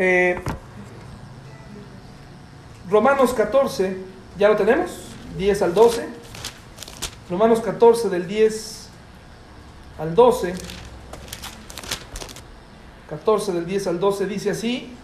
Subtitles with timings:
[0.00, 0.38] Eh,
[2.88, 3.96] Romanos 14,
[4.38, 4.92] ¿ya lo tenemos?
[5.36, 6.08] 10 al 12.
[7.28, 8.88] Romanos 14 del 10
[9.98, 10.54] al 12.
[13.10, 14.94] 14 del 10 al 12 dice así.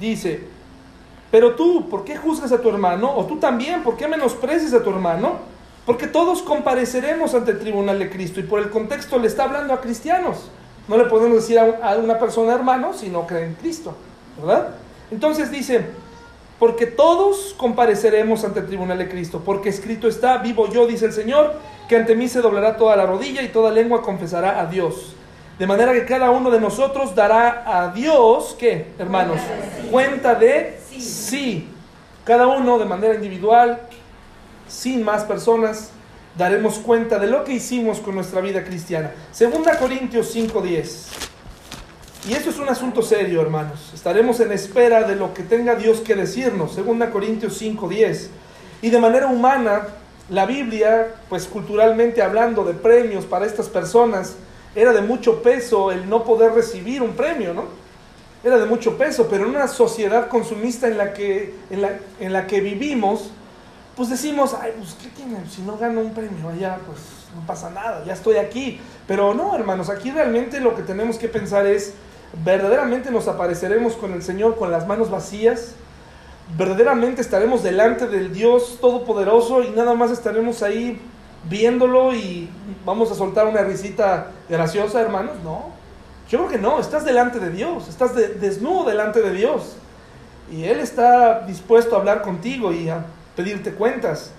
[0.00, 0.48] Dice,
[1.30, 3.14] pero tú, ¿por qué juzgas a tu hermano?
[3.14, 5.38] O tú también, ¿por qué menosprecias a tu hermano?
[5.86, 9.72] Porque todos compareceremos ante el tribunal de Cristo y por el contexto le está hablando
[9.72, 10.50] a cristianos.
[10.90, 13.94] No le podemos decir a una persona hermano si no cree en Cristo,
[14.36, 14.70] ¿verdad?
[15.12, 15.86] Entonces dice,
[16.58, 21.12] porque todos compareceremos ante el tribunal de Cristo, porque escrito está, vivo yo, dice el
[21.12, 21.54] Señor,
[21.88, 25.14] que ante mí se doblará toda la rodilla y toda lengua confesará a Dios.
[25.60, 29.38] De manera que cada uno de nosotros dará a Dios, ¿qué, hermanos?
[29.92, 31.68] Cuenta de sí.
[32.24, 33.80] Cada uno de manera individual,
[34.66, 35.92] sin más personas,
[36.36, 39.12] daremos cuenta de lo que hicimos con nuestra vida cristiana.
[39.32, 41.08] Segunda Corintios 5:10.
[42.28, 43.92] Y esto es un asunto serio, hermanos.
[43.94, 46.74] Estaremos en espera de lo que tenga Dios que decirnos.
[46.74, 48.28] Segunda Corintios 5:10.
[48.82, 49.88] Y de manera humana,
[50.28, 54.36] la Biblia, pues culturalmente hablando de premios para estas personas,
[54.74, 57.64] era de mucho peso el no poder recibir un premio, ¿no?
[58.44, 62.32] Era de mucho peso, pero en una sociedad consumista en la que, en la, en
[62.32, 63.32] la que vivimos,
[64.00, 65.10] pues decimos, ay, pues ¿qué?
[65.50, 67.00] Si no gano un premio allá, pues
[67.36, 68.80] no pasa nada, ya estoy aquí.
[69.06, 71.92] Pero no, hermanos, aquí realmente lo que tenemos que pensar es,
[72.42, 75.74] verdaderamente nos apareceremos con el Señor con las manos vacías,
[76.56, 80.98] verdaderamente estaremos delante del Dios Todopoderoso y nada más estaremos ahí
[81.44, 82.48] viéndolo y
[82.86, 85.34] vamos a soltar una risita graciosa, hermanos.
[85.44, 85.72] No,
[86.30, 89.76] yo creo que no, estás delante de Dios, estás desnudo delante de Dios.
[90.50, 93.04] Y Él está dispuesto a hablar contigo y a
[93.40, 94.30] pedirte cuentas.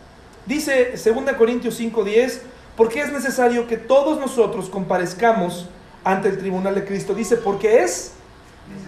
[0.46, 2.42] Dice 2 Corintios 5:10,
[2.78, 5.68] porque es necesario que todos nosotros comparezcamos
[6.04, 7.16] ante el tribunal de Cristo.
[7.16, 8.14] Dice, porque es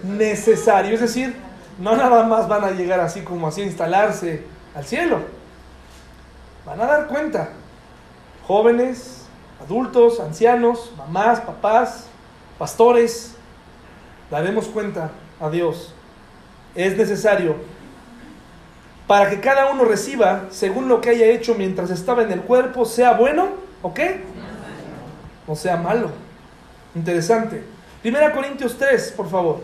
[0.04, 0.94] necesario.
[0.94, 1.34] Es decir,
[1.78, 4.44] no nada más van a llegar así como así a instalarse
[4.74, 5.18] al cielo.
[6.64, 7.50] Van a dar cuenta.
[8.46, 9.22] Jóvenes,
[9.60, 12.06] adultos, ancianos, mamás, papás,
[12.58, 13.34] pastores,
[14.30, 15.10] daremos cuenta
[15.40, 15.92] a Dios.
[16.74, 17.56] Es necesario
[19.06, 22.84] para que cada uno reciba según lo que haya hecho mientras estaba en el cuerpo,
[22.84, 23.48] sea bueno
[23.82, 24.22] o qué,
[25.46, 26.10] o sea malo.
[26.94, 27.62] Interesante.
[28.02, 29.60] Primera Corintios 3, por favor.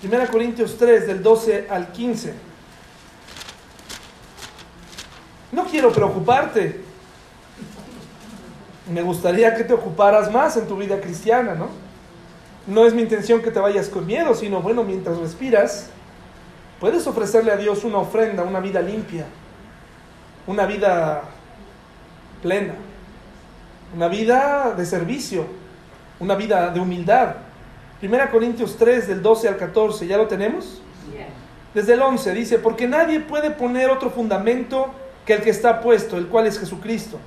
[0.00, 2.34] Primera Corintios 3, del 12 al 15.
[5.52, 6.80] No quiero preocuparte.
[8.90, 11.68] Me gustaría que te ocuparas más en tu vida cristiana, ¿no?
[12.66, 15.90] No es mi intención que te vayas con miedo, sino, bueno, mientras respiras,
[16.80, 19.26] Puedes ofrecerle a Dios una ofrenda, una vida limpia,
[20.46, 21.22] una vida
[22.42, 22.74] plena,
[23.94, 25.44] una vida de servicio,
[26.18, 27.34] una vida de humildad.
[27.98, 30.80] Primera Corintios 3 del 12 al 14, ¿ya lo tenemos?
[31.74, 34.88] Desde el 11 dice, porque nadie puede poner otro fundamento
[35.26, 37.18] que el que está puesto, el cual es Jesucristo.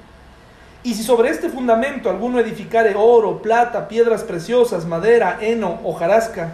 [0.82, 6.54] Y si sobre este fundamento alguno edificare oro, plata, piedras preciosas, madera, heno, hojarasca,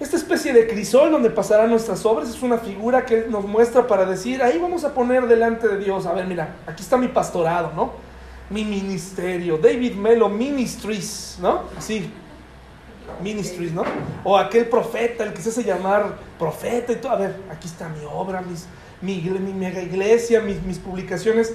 [0.00, 4.06] Esta especie de crisol donde pasarán nuestras obras es una figura que nos muestra para
[4.06, 7.72] decir, ahí vamos a poner delante de Dios, a ver, mira, aquí está mi pastorado,
[7.76, 7.92] ¿no?
[8.48, 11.64] Mi ministerio, David Melo Ministries, ¿no?
[11.76, 12.10] Así,
[13.22, 13.84] Ministries, ¿no?
[14.24, 17.90] O aquel profeta, el que se hace llamar profeta y todo, a ver, aquí está
[17.90, 18.64] mi obra, mis,
[19.02, 21.52] mi, mi mega iglesia, mis, mis publicaciones,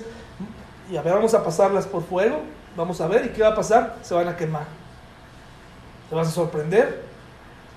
[0.92, 2.42] y a ver, vamos a pasarlas por fuego,
[2.78, 3.98] vamos a ver, ¿y qué va a pasar?
[4.04, 4.68] Se van a quemar.
[6.10, 7.15] Te vas a sorprender,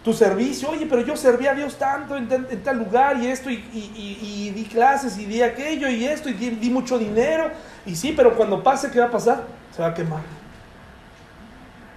[0.08, 2.28] tu servicio, oye, pero yo serví a Dios tanto en,
[2.62, 6.98] tal lugar y esto, y, di clases y di aquello y esto, y di, mucho
[6.98, 7.50] dinero,
[7.84, 9.44] y sí, pero cuando pase, ¿qué va a pasar?
[9.76, 10.22] Se va a quemar.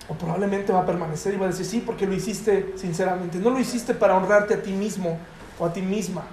[0.09, 3.37] O probablemente va a permanecer y va a decir, sí, porque lo hiciste sinceramente.
[3.37, 5.17] No lo hiciste para honrarte a ti mismo
[5.57, 6.23] o a ti misma,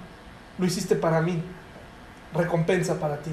[0.57, 1.41] lo hiciste para mí.
[2.33, 3.31] Recompensa para ti.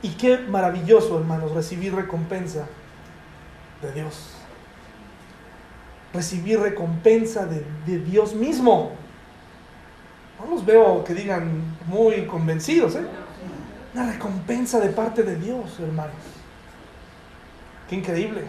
[0.00, 2.64] Y qué maravilloso, hermanos, recibir recompensa
[3.82, 4.30] de Dios
[6.14, 8.92] recibir recompensa de, Dios mismo.
[10.40, 13.04] No los veo que digan muy convencidos, ¿eh?
[13.92, 16.14] Una recompensa de parte de Dios, hermanos.
[17.88, 18.42] Qué increíble.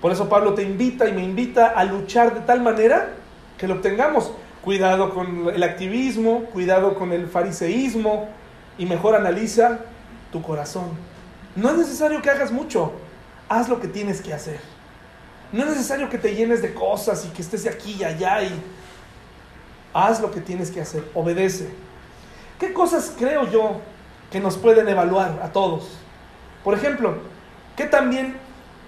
[0.00, 3.10] Por eso Pablo te invita y me invita a luchar de tal manera
[3.56, 4.32] que lo obtengamos.
[4.62, 8.28] cuidado con el activismo, cuidado con el fariseísmo
[8.76, 9.78] y mejor analiza
[10.30, 10.90] tu corazón.
[11.56, 12.92] No es necesario que hagas mucho,
[13.48, 14.60] haz lo que tienes que hacer.
[15.52, 18.42] No es necesario que te llenes de cosas y que estés de aquí y allá
[18.42, 18.52] y
[19.92, 21.70] haz lo que tienes que hacer, obedece.
[22.58, 23.80] ¿Qué cosas creo yo
[24.30, 25.88] que nos pueden evaluar a todos?
[26.62, 27.16] Por ejemplo,
[27.76, 28.36] ¿qué también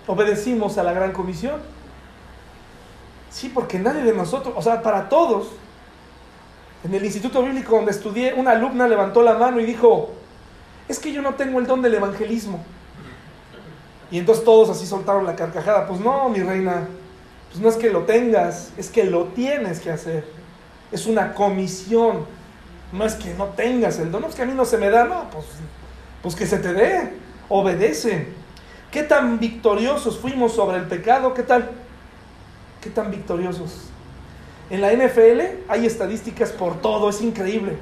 [0.06, 1.60] obedecimos a la gran comisión?
[3.30, 5.48] Sí, porque nadie de nosotros, o sea, para todos,
[6.84, 10.10] en el instituto bíblico donde estudié, una alumna levantó la mano y dijo,
[10.88, 12.62] es que yo no tengo el don del evangelismo.
[14.12, 15.86] Y entonces todos así soltaron la carcajada.
[15.86, 16.86] Pues no, mi reina,
[17.50, 20.24] pues no es que lo tengas, es que lo tienes que hacer.
[20.92, 22.26] Es una comisión.
[22.92, 25.04] No es que no tengas el don, es que a mí no se me da,
[25.04, 25.46] no, pues,
[26.22, 27.14] pues que se te dé.
[27.48, 28.28] Obedece.
[28.90, 31.32] ¿Qué tan victoriosos fuimos sobre el pecado?
[31.32, 31.70] ¿Qué tal?
[32.82, 33.84] ¿Qué tan victoriosos?
[34.68, 37.78] En la NFL hay estadísticas por todo, es increíble.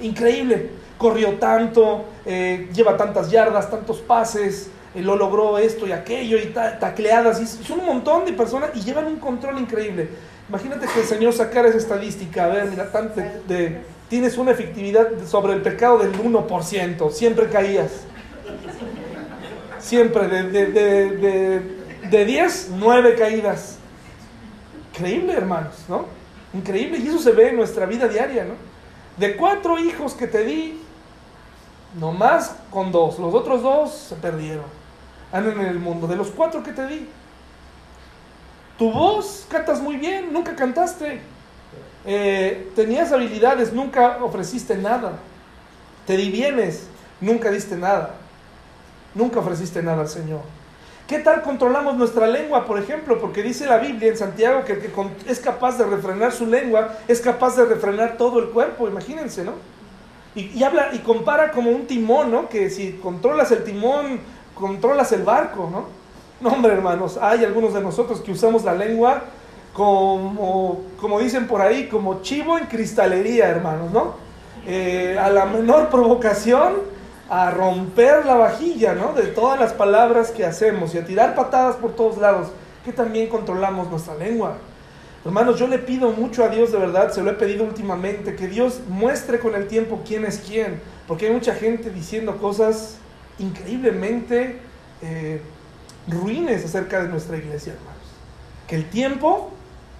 [0.00, 0.70] Increíble.
[0.98, 7.40] Corrió tanto, eh, lleva tantas yardas, tantos pases, lo logró esto y aquello, y tacleadas,
[7.40, 10.08] y son un montón de personas y llevan un control increíble.
[10.48, 15.08] Imagínate que el Señor sacara esa estadística, a ver, mira, tanto de, tienes una efectividad
[15.26, 18.02] sobre el pecado del 1%, siempre caías.
[19.78, 21.62] Siempre, de, de,
[22.10, 23.78] de 10, 9 caídas.
[24.92, 26.06] Increíble, hermanos, ¿no?
[26.52, 28.54] Increíble, y eso se ve en nuestra vida diaria, ¿no?
[29.16, 30.80] De cuatro hijos que te di,
[31.98, 34.79] nomás con dos, los otros dos se perdieron
[35.32, 36.06] andan en el mundo.
[36.06, 37.08] De los cuatro que te di,
[38.78, 41.20] tu voz cantas muy bien, nunca cantaste.
[42.06, 45.12] Eh, tenías habilidades, nunca ofreciste nada.
[46.06, 46.86] Te di bienes,
[47.20, 48.14] nunca diste nada.
[49.14, 50.40] Nunca ofreciste nada al Señor.
[51.06, 53.18] ¿Qué tal controlamos nuestra lengua, por ejemplo?
[53.18, 54.90] Porque dice la Biblia en Santiago que el que
[55.26, 59.54] es capaz de refrenar su lengua es capaz de refrenar todo el cuerpo, imagínense, ¿no?
[60.36, 62.48] Y, y habla y compara como un timón, ¿no?
[62.48, 64.20] Que si controlas el timón
[64.60, 65.86] controlas el barco, ¿no?
[66.40, 69.22] No, hombre, hermanos, hay algunos de nosotros que usamos la lengua
[69.72, 74.14] como, como dicen por ahí, como chivo en cristalería, hermanos, ¿no?
[74.66, 76.74] Eh, a la menor provocación,
[77.28, 79.12] a romper la vajilla, ¿no?
[79.12, 82.48] De todas las palabras que hacemos y a tirar patadas por todos lados,
[82.84, 84.56] que también controlamos nuestra lengua.
[85.24, 88.48] Hermanos, yo le pido mucho a Dios de verdad, se lo he pedido últimamente, que
[88.48, 92.99] Dios muestre con el tiempo quién es quién, porque hay mucha gente diciendo cosas
[93.40, 94.60] increíblemente
[95.02, 95.40] eh,
[96.06, 97.96] ruines acerca de nuestra iglesia, hermanos.
[98.68, 99.50] Que el tiempo,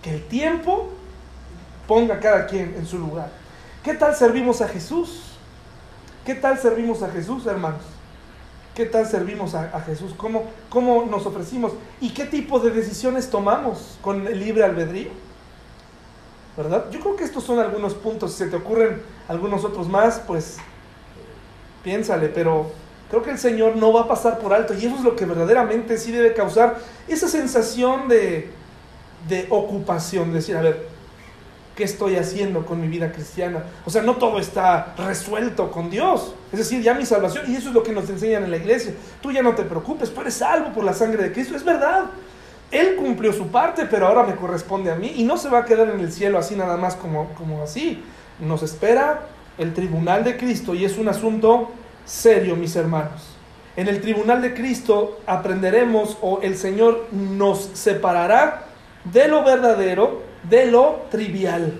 [0.02, 0.90] que el tiempo
[1.88, 3.30] ponga a cada quien en su lugar.
[3.82, 5.22] ¿Qué tal servimos a Jesús?
[6.24, 7.82] ¿Qué tal servimos a Jesús, hermanos?
[8.74, 10.12] ¿Qué tal servimos a, Jesús?
[10.16, 11.72] ¿Cómo, ¿Cómo nos ofrecimos?
[12.00, 15.10] ¿Y qué tipo de decisiones tomamos con el libre albedrío?
[16.56, 16.90] ¿Verdad?
[16.90, 18.32] Yo creo que estos son algunos puntos.
[18.32, 20.58] Si se te ocurren algunos otros más, pues
[21.82, 22.70] piénsale, pero
[23.10, 25.26] Creo que el Señor no va a pasar por alto y eso es lo que
[25.26, 26.78] verdaderamente sí debe causar
[27.08, 28.50] esa sensación de,
[29.28, 30.86] de ocupación, decir, a ver,
[31.74, 33.64] ¿qué estoy haciendo con mi vida cristiana?
[33.84, 36.34] O sea, no todo está resuelto con Dios.
[36.52, 38.94] Es decir, ya mi salvación, y eso es lo que nos enseñan en la iglesia.
[39.20, 41.56] Tú ya no te preocupes, tú eres salvo por la sangre de Cristo.
[41.56, 42.04] Es verdad.
[42.70, 45.64] Él cumplió su parte, pero ahora me corresponde a mí y no se va a
[45.64, 48.04] quedar en el cielo así nada más como, como así.
[48.38, 49.22] Nos espera
[49.58, 51.70] el tribunal de Cristo y es un asunto
[52.10, 53.22] serio, mis hermanos.
[53.76, 58.64] En el tribunal de Cristo aprenderemos o el Señor nos separará
[59.04, 61.72] de lo verdadero, de lo trivial.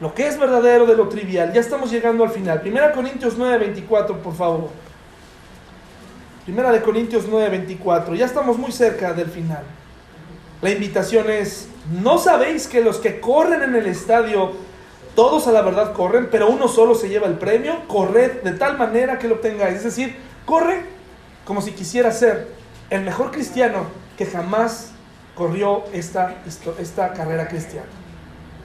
[0.00, 1.52] Lo que es verdadero de lo trivial.
[1.52, 2.60] Ya estamos llegando al final.
[2.60, 4.70] Primera Corintios 9:24, por favor.
[6.44, 8.14] Primera de Corintios 9:24.
[8.14, 9.64] Ya estamos muy cerca del final.
[10.62, 11.68] La invitación es,
[12.02, 14.52] ¿no sabéis que los que corren en el estadio
[15.16, 17.88] todos a la verdad corren, pero uno solo se lleva el premio.
[17.88, 19.78] Corred de tal manera que lo obtengáis.
[19.78, 20.84] Es decir, corre
[21.44, 22.48] como si quisiera ser
[22.90, 24.92] el mejor cristiano que jamás
[25.34, 26.36] corrió esta,
[26.78, 27.88] esta carrera cristiana.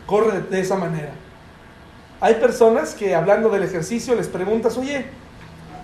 [0.06, 1.12] Corre de, esa manera.
[2.20, 5.06] Hay personas que hablando del ejercicio les preguntas, oye,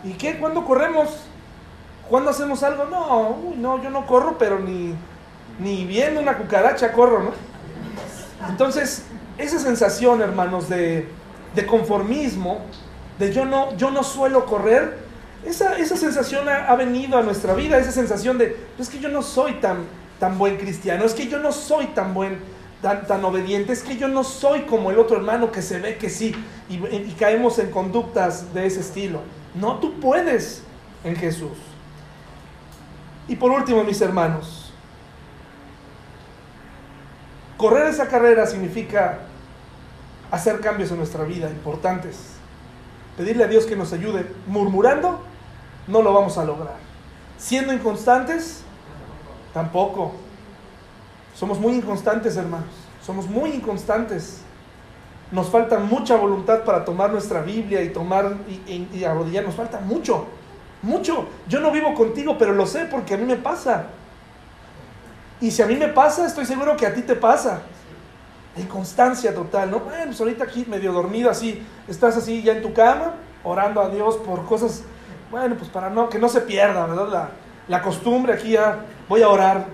[0.03, 0.37] ¿y qué?
[0.37, 1.09] ¿Cuándo corremos?
[2.09, 2.85] ¿Cuándo hacemos algo?
[2.85, 4.93] No, no, yo no corro, pero ni,
[5.59, 7.31] ni viendo una cucaracha corro, ¿no?
[8.49, 9.03] Entonces,
[9.37, 11.07] esa sensación, hermanos, de,
[11.67, 12.61] conformismo,
[13.19, 14.97] de yo no, yo no suelo correr,
[15.45, 19.21] esa, esa sensación ha, venido a nuestra vida, esa sensación de, es que yo no
[19.21, 19.85] soy tan,
[20.19, 22.39] tan buen cristiano, es que yo no soy tan buen,
[22.81, 25.97] tan, tan obediente, es que yo no soy como el otro hermano que se ve
[25.97, 26.35] que sí,
[26.69, 29.21] y caemos en conductas de ese estilo.
[29.55, 30.63] No, tú puedes
[31.03, 31.57] en Jesús.
[33.27, 34.71] Y por último, mis hermanos,
[37.57, 39.19] correr esa carrera significa
[40.31, 42.17] hacer cambios en nuestra vida importantes.
[43.17, 44.25] Pedirle a Dios que nos ayude.
[44.47, 45.21] Murmurando,
[45.87, 46.75] no lo vamos a lograr.
[47.37, 48.61] Siendo inconstantes,
[49.53, 50.13] tampoco.
[51.33, 52.69] Somos muy inconstantes, hermanos.
[53.03, 54.41] Somos muy inconstantes.
[55.31, 59.43] Nos falta mucha voluntad para tomar nuestra Biblia y tomar y, arrodillar.
[59.43, 60.25] Nos falta mucho,
[60.81, 61.27] mucho.
[61.47, 63.87] Yo no vivo contigo, pero lo sé porque a mí me pasa.
[65.39, 67.61] Y si a mí me pasa, estoy seguro que a ti te pasa.
[68.59, 69.79] Inconstancia total, ¿no?
[69.79, 73.89] Bueno, pues ahorita aquí medio dormido así, estás así ya en tu cama, orando a
[73.89, 74.83] Dios por cosas,
[75.29, 77.07] bueno, pues para no, que no se pierda, ¿verdad?
[77.09, 77.29] La,
[77.67, 79.65] la costumbre aquí ya, voy a orar.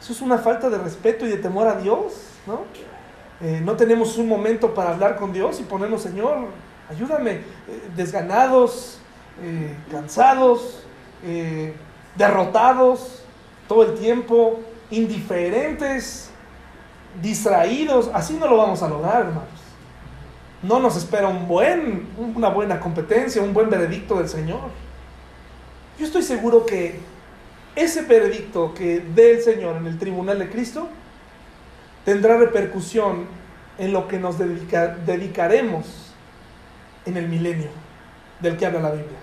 [0.00, 2.12] Eso es una falta de respeto y de temor a Dios,
[2.46, 2.60] ¿no?
[3.40, 6.46] Eh, no tenemos un momento para hablar con Dios y ponernos, Señor,
[6.90, 7.42] ayúdame, eh,
[7.94, 8.98] desganados,
[9.42, 10.84] eh, cansados,
[12.14, 13.22] derrotados
[13.66, 16.30] todo el tiempo, indiferentes,
[17.20, 19.44] distraídos, así no lo vamos a lograr, hermanos.
[20.62, 24.70] No nos espera buen, una buena competencia, un buen veredicto del Señor.
[25.98, 27.00] Yo estoy seguro que
[27.76, 30.88] ese veredicto que dé el Señor en el tribunal de Cristo
[32.04, 33.26] tendrá repercusión
[33.78, 36.12] en lo que nos dedicaremos
[37.06, 37.68] en el milenio
[38.40, 39.18] del que habla la Biblia.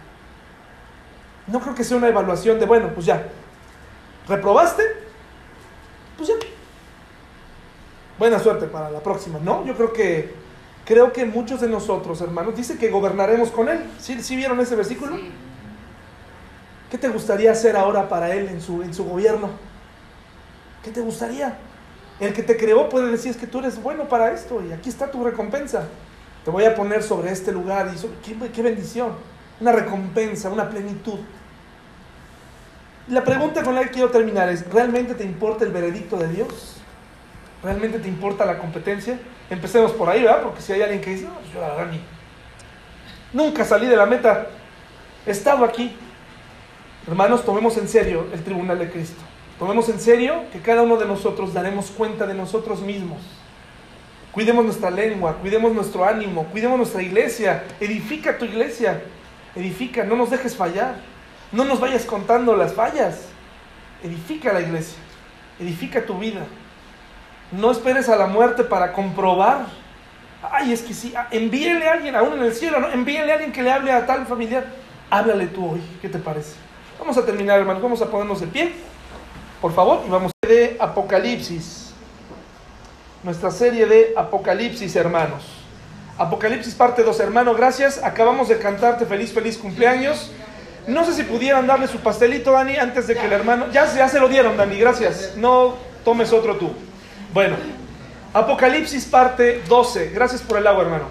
[1.47, 3.27] No creo que sea una evaluación de, bueno, pues ya,
[4.27, 4.83] ¿reprobaste?
[6.17, 6.35] Pues ya,
[8.17, 9.39] buena suerte para la próxima.
[9.39, 10.33] No, yo creo que
[10.85, 13.83] creo que muchos de nosotros, hermanos, dice que gobernaremos con él.
[13.99, 15.17] ¿Sí, vieron ese versículo?
[16.89, 19.49] ¿Qué te gustaría hacer ahora para él en su, en su gobierno?
[20.83, 21.57] ¿Qué te gustaría?
[22.19, 24.89] El que te creó puede decir es que tú eres bueno para esto y aquí
[24.89, 25.87] está tu recompensa.
[26.45, 29.13] Te voy a poner sobre este lugar y ¿qué, qué bendición.
[29.59, 31.19] Una recompensa, una plenitud.
[33.07, 36.74] La pregunta con la que quiero terminar es, ¿realmente te importa el veredicto de Dios?
[37.65, 39.19] ¿Realmente te importa la competencia?
[39.49, 40.43] Empecemos por ahí, ¿verdad?
[40.43, 41.93] Porque si hay alguien que dice, no, yo la verdad.
[43.33, 44.49] Nunca salí de la meta.
[45.25, 45.97] He estado aquí.
[47.07, 49.19] Hermanos, tomemos en serio el tribunal de Cristo.
[49.57, 53.17] Tomemos en serio que cada uno de nosotros daremos cuenta de nosotros mismos.
[54.31, 57.63] Cuidemos nuestra lengua, cuidemos nuestro ánimo, cuidemos nuestra iglesia.
[57.79, 59.01] Edifica tu iglesia.
[59.55, 60.97] Edifica, no nos dejes fallar.
[61.51, 63.21] No nos vayas contando las fallas.
[64.03, 64.99] Edifica la iglesia.
[65.59, 66.45] Edifica tu vida.
[67.57, 69.65] No esperes a la muerte para comprobar.
[70.51, 72.89] Ay, es que sí, ah, envíele a alguien, aún en el cielo, ¿no?
[72.91, 74.65] Envíele a alguien que le hable a tal familiar.
[75.09, 76.53] Háblale tú hoy, ¿qué te parece?
[76.99, 78.73] Vamos a terminar, hermanos, vamos a ponernos de pie,
[79.61, 81.93] por favor, y vamos a de Apocalipsis.
[83.23, 85.43] Nuestra serie de Apocalipsis, hermanos.
[86.17, 88.03] Apocalipsis parte 2, hermano, gracias.
[88.03, 90.31] Acabamos de cantarte feliz, feliz cumpleaños.
[90.87, 93.65] No sé si pudieran darle su pastelito, Dani, antes de que el hermano...
[93.71, 95.33] Ya, ya se lo dieron, Dani, gracias.
[95.35, 96.71] No tomes otro tú.
[97.35, 97.57] Bueno,
[98.31, 100.11] Apocalipsis parte 12.
[100.11, 101.07] Gracias por el agua, hermano.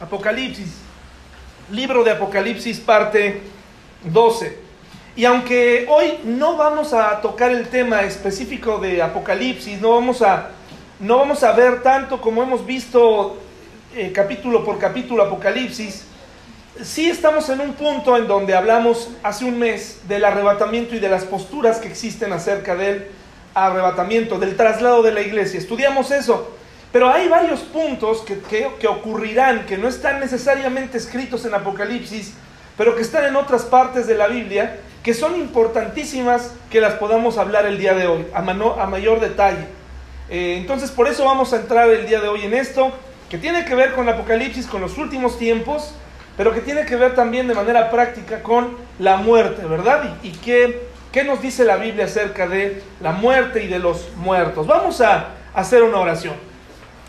[0.00, 0.78] Apocalipsis,
[1.70, 3.40] libro de Apocalipsis parte
[4.02, 4.58] 12.
[5.14, 10.50] Y aunque hoy no vamos a tocar el tema específico de Apocalipsis, no vamos a,
[10.98, 13.38] no vamos a ver tanto como hemos visto
[13.94, 16.07] eh, capítulo por capítulo Apocalipsis,
[16.82, 21.08] sí estamos en un punto en donde hablamos hace un mes del arrebatamiento y de
[21.08, 23.06] las posturas que existen acerca del
[23.54, 25.58] arrebatamiento, del traslado de la iglesia.
[25.58, 26.54] Estudiamos eso,
[26.92, 28.38] pero hay varios puntos que,
[28.78, 32.34] que, ocurrirán, que no están necesariamente escritos en Apocalipsis,
[32.76, 37.38] pero que están en otras partes de la Biblia, que son importantísimas que las podamos
[37.38, 39.66] hablar el día de hoy, a, a mayor detalle.
[40.30, 42.92] Eh, entonces, por eso vamos a entrar el día de hoy en esto,
[43.28, 45.94] que tiene que ver con Apocalipsis, con los últimos tiempos,
[46.38, 50.18] pero que tiene que ver también de manera práctica con la muerte, ¿verdad?
[50.22, 54.68] ¿Y, qué, qué, nos dice la Biblia acerca de la muerte y de los muertos?
[54.68, 56.34] Vamos a hacer una oración.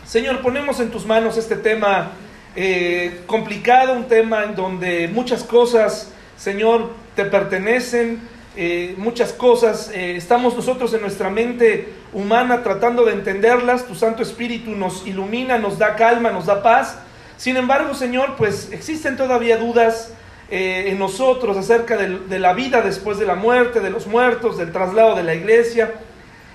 [0.04, 2.10] Señor, ponemos en tus manos este tema
[2.56, 8.20] eh, complicado, un tema en donde muchas cosas, Señor, te pertenecen,
[8.56, 14.24] eh, muchas cosas, eh, estamos nosotros en nuestra mente humana tratando de entenderlas, tu Santo
[14.24, 16.98] Espíritu nos ilumina, nos da calma, nos da paz
[17.40, 20.12] sin embargo, Señor, pues existen todavía dudas
[20.50, 24.72] eh, en nosotros acerca de, la vida después de la muerte, de los muertos, del
[24.72, 25.94] traslado de la iglesia.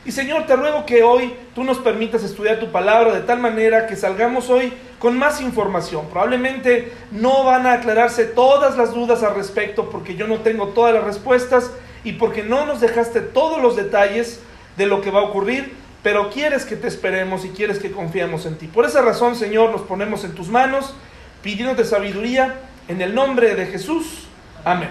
[0.05, 3.87] Y Señor, te ruego que hoy tú nos permitas estudiar tu palabra de tal manera
[3.87, 6.05] que salgamos hoy con más información.
[6.11, 10.93] Probablemente no van a aclararse todas las dudas al respecto porque yo no tengo todas
[10.93, 11.71] las respuestas
[12.03, 14.39] y porque no nos dejaste todos los detalles
[14.77, 15.73] de lo que va a ocurrir,
[16.05, 18.67] pero quieres que te esperemos y quieres que confiemos en ti.
[18.67, 20.93] Por esa razón, Señor, nos ponemos en tus manos,
[21.41, 22.57] pidiéndote sabiduría
[22.87, 24.27] en el nombre de Jesús.
[24.63, 24.89] Amén.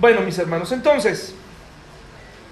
[0.00, 1.36] Bueno, mis hermanos, entonces,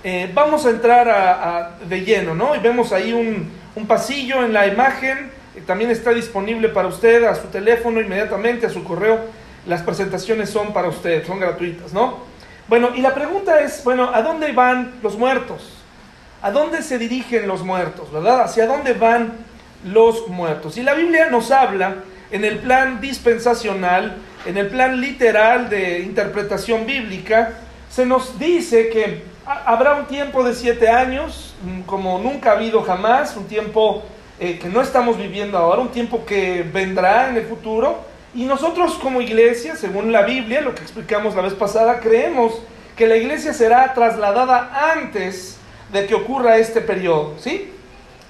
[0.05, 2.55] eh, vamos a entrar de lleno, ¿no?
[2.55, 3.51] Y vemos ahí un,
[3.89, 5.33] pasillo en la imagen,
[5.67, 9.19] también está disponible para usted a su teléfono inmediatamente, a su correo.
[9.67, 12.21] Las presentaciones son para usted, son gratuitas, ¿no?
[12.69, 15.80] Bueno, y la pregunta es, bueno, ¿a dónde van los muertos?
[16.43, 18.41] ¿A dónde se dirigen los muertos, verdad?
[18.43, 19.33] ¿Hacia dónde van
[19.85, 20.79] los muertos?
[20.79, 21.97] Y la Biblia nos habla
[22.31, 24.17] en el plan dispensacional,
[24.47, 27.59] en el plan literal de interpretación bíblica,
[27.91, 32.83] se nos dice que habrá un tiempo de siete años, mm, como nunca ha habido
[32.83, 34.03] jamás, un tiempo
[34.39, 37.99] eh, que no estamos viviendo ahora, un tiempo que vendrá en el futuro.
[38.35, 42.63] Y nosotros como iglesia, según la Biblia, lo que explicamos la vez pasada, creemos
[42.97, 45.60] que la iglesia será trasladada antes
[45.93, 47.73] de que ocurra este periodo, ¿sí?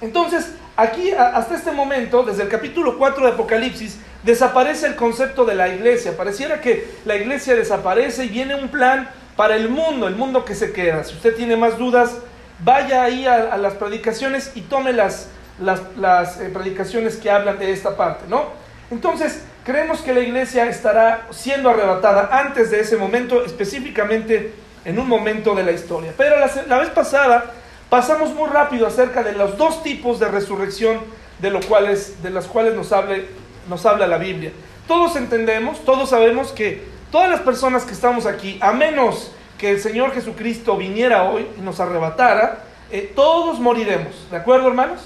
[0.01, 5.55] Entonces, aquí hasta este momento, desde el capítulo 4 de Apocalipsis, desaparece el concepto de
[5.55, 6.17] la iglesia.
[6.17, 10.55] Pareciera que la iglesia desaparece y viene un plan para el mundo, el mundo que
[10.55, 11.05] se queda.
[11.05, 12.17] Si usted tiene más dudas,
[12.65, 17.97] vaya ahí a, las predicaciones y tome las, las, eh, predicaciones que hablan de esta
[17.97, 18.45] parte, ¿no?
[18.91, 24.53] Entonces, creemos que la iglesia estará siendo arrebatada antes de ese momento, específicamente
[24.85, 26.13] en un momento de la historia.
[26.17, 27.53] Pero la, vez pasada
[27.89, 31.01] pasamos muy rápido acerca de los dos tipos de resurrección
[31.39, 33.27] de, lo cuales, de las cuales nos, hable,
[33.69, 34.53] nos habla la Biblia.
[34.87, 39.81] Todos entendemos, todos sabemos que todas las personas que estamos aquí, a menos que el
[39.81, 44.27] Señor Jesucristo viniera hoy y nos arrebatara, eh, todos moriremos.
[44.31, 45.01] ¿De acuerdo, hermanos?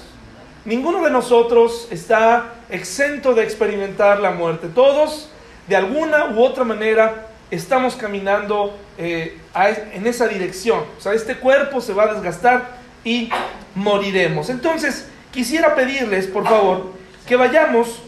[0.65, 4.67] Ninguno de nosotros está exento de experimentar la muerte.
[4.73, 5.29] Todos,
[5.67, 9.37] de alguna u otra manera, estamos caminando eh,
[9.93, 10.83] en esa dirección.
[10.97, 13.29] O sea, este cuerpo se va a desgastar y
[13.75, 14.49] moriremos.
[14.49, 16.93] Entonces, quisiera pedirles, por favor,
[17.27, 18.01] que vayamos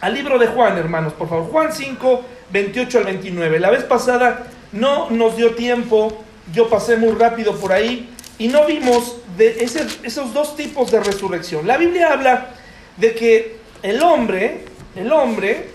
[0.00, 1.50] al libro de Juan, hermanos, por favor.
[1.50, 3.60] Juan 5, 28 al 29.
[3.60, 6.22] La vez pasada no nos dio tiempo,
[6.52, 8.08] yo pasé muy rápido por ahí
[8.38, 11.66] y no vimos esos dos tipos de resurrección.
[11.66, 12.50] La Biblia habla
[12.96, 14.64] de que el hombre,
[14.96, 15.68] el hombre,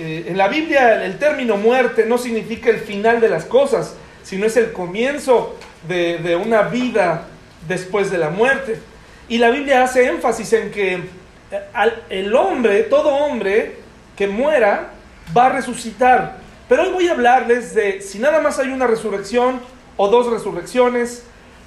[0.00, 4.46] eh, en la Biblia el término muerte no significa el final de las cosas, sino
[4.46, 7.26] es el comienzo de, una vida
[7.68, 8.80] después de la muerte.
[9.28, 13.76] Y la Biblia hace énfasis en que eh, el hombre, todo hombre
[14.16, 14.92] que muera,
[15.36, 16.38] va a resucitar.
[16.66, 19.60] Pero hoy voy a hablarles de si nada más hay una resurrección
[19.98, 21.24] o dos resurrecciones,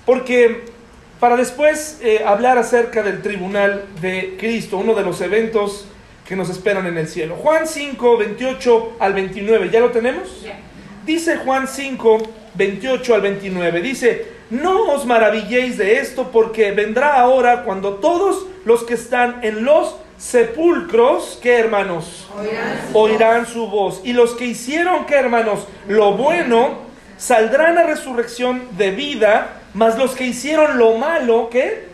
[0.08, 0.66] porque
[1.20, 5.88] para después eh, hablar acerca del tribunal de Cristo, uno de los eventos
[6.28, 7.36] que nos esperan en el cielo.
[7.36, 10.46] Juan 5, 28 al 29, ¿ya lo tenemos?
[11.06, 12.24] Dice Juan 5,
[12.56, 18.84] 28 al 29, dice, no os maravilléis de esto porque vendrá ahora cuando todos los
[18.84, 22.30] que están en los sepulcros, ¿qué hermanos?
[22.94, 24.02] Oirán su, voz.
[24.04, 25.68] Y los que hicieron, ¿qué hermanos?
[25.88, 26.78] Lo bueno,
[27.18, 31.88] saldrán a resurrección de vida, mas los que hicieron lo malo, ¿qué?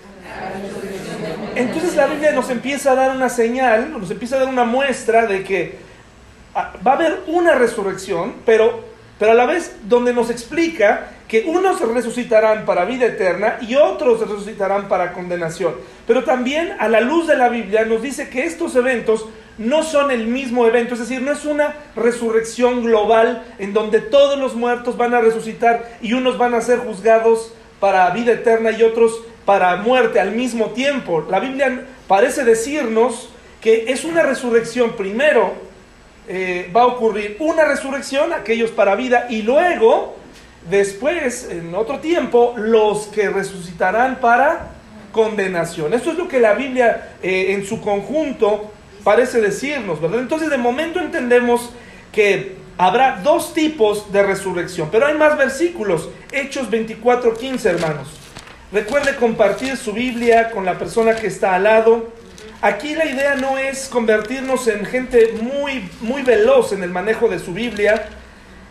[1.60, 5.26] Entonces la Biblia nos empieza a dar una señal, nos empieza a dar una muestra
[5.26, 5.76] de que
[6.56, 8.86] ah, va a haber una resurrección, pero,
[9.20, 14.22] pero a la vez donde nos explica que unos resucitarán para vida eterna y otros
[14.22, 15.76] resucitarán para condenación.
[16.08, 19.26] Pero también a la luz de la Biblia nos dice que estos eventos
[19.58, 24.40] no son el mismo evento, es decir, no es una resurrección global en donde todos
[24.40, 28.84] los muertos van a resucitar y unos van a ser juzgados para vida eterna y
[28.84, 31.26] otros para muerte al mismo tiempo.
[31.28, 35.56] La Biblia parece decirnos que es una resurrección primero.
[36.28, 40.16] Eh, va a ocurrir una resurrección, aquellos para vida, y luego
[40.70, 44.68] después, en otro tiempo, los que resucitarán para
[45.12, 45.96] condenación.
[45.96, 48.72] Esto es lo que la Biblia eh, en su conjunto
[49.04, 50.20] parece decirnos, ¿verdad?
[50.20, 51.72] Entonces, de momento entendemos
[52.12, 56.08] que habrá dos tipos de resurrección, pero hay más versículos.
[56.32, 58.29] Hechos 24:15, hermanos.
[58.72, 62.10] Recuerde compartir su Biblia con la persona que está al lado.
[62.62, 67.40] Aquí la idea no es convertirnos en gente muy, muy veloz en el manejo de
[67.40, 68.10] su Biblia,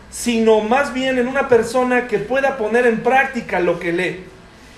[0.09, 4.23] sino más bien en una persona que pueda poner en práctica lo que lee.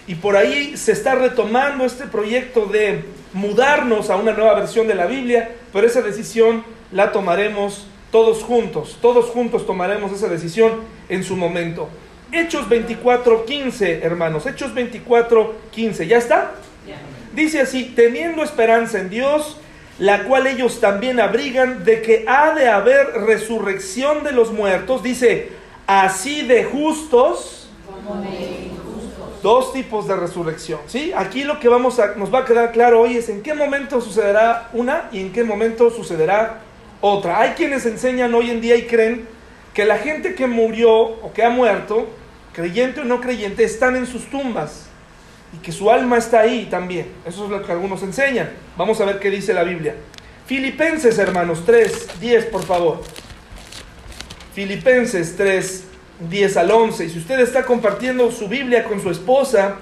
[0.07, 4.95] Y por ahí se está retomando este proyecto de mudarnos a una nueva versión de
[4.95, 11.23] la Biblia, pero esa decisión la tomaremos todos juntos, todos juntos tomaremos esa decisión en
[11.23, 11.89] su momento.
[12.31, 16.51] Hechos 24, 15, hermanos, Hechos 24, 15, ¿ya está?
[17.33, 19.57] Dice así, teniendo esperanza en Dios,
[19.99, 25.49] la cual ellos también abrigan de que ha de haber resurrección de los muertos, dice,
[25.87, 27.69] así de justos,
[29.41, 31.11] dos tipos de resurrección, ¿sí?
[31.15, 33.99] Aquí lo que vamos a, nos va a quedar claro hoy es en qué momento
[34.01, 36.59] sucederá una y en qué momento sucederá
[37.01, 37.39] otra.
[37.39, 39.27] Hay quienes enseñan hoy en día y creen
[39.73, 42.07] que la gente que murió o que ha muerto
[42.53, 44.87] creyente o no creyente, están en sus tumbas
[45.53, 47.07] y que su alma está ahí también.
[47.25, 48.49] Eso es lo que algunos enseñan.
[48.77, 49.95] Vamos a ver qué dice la Biblia.
[50.45, 53.01] Filipenses, hermanos, 3, 10, por favor.
[54.53, 55.83] Filipenses 3,
[56.29, 57.05] 10 al 11.
[57.05, 59.75] Y si usted está compartiendo su Biblia con su esposa,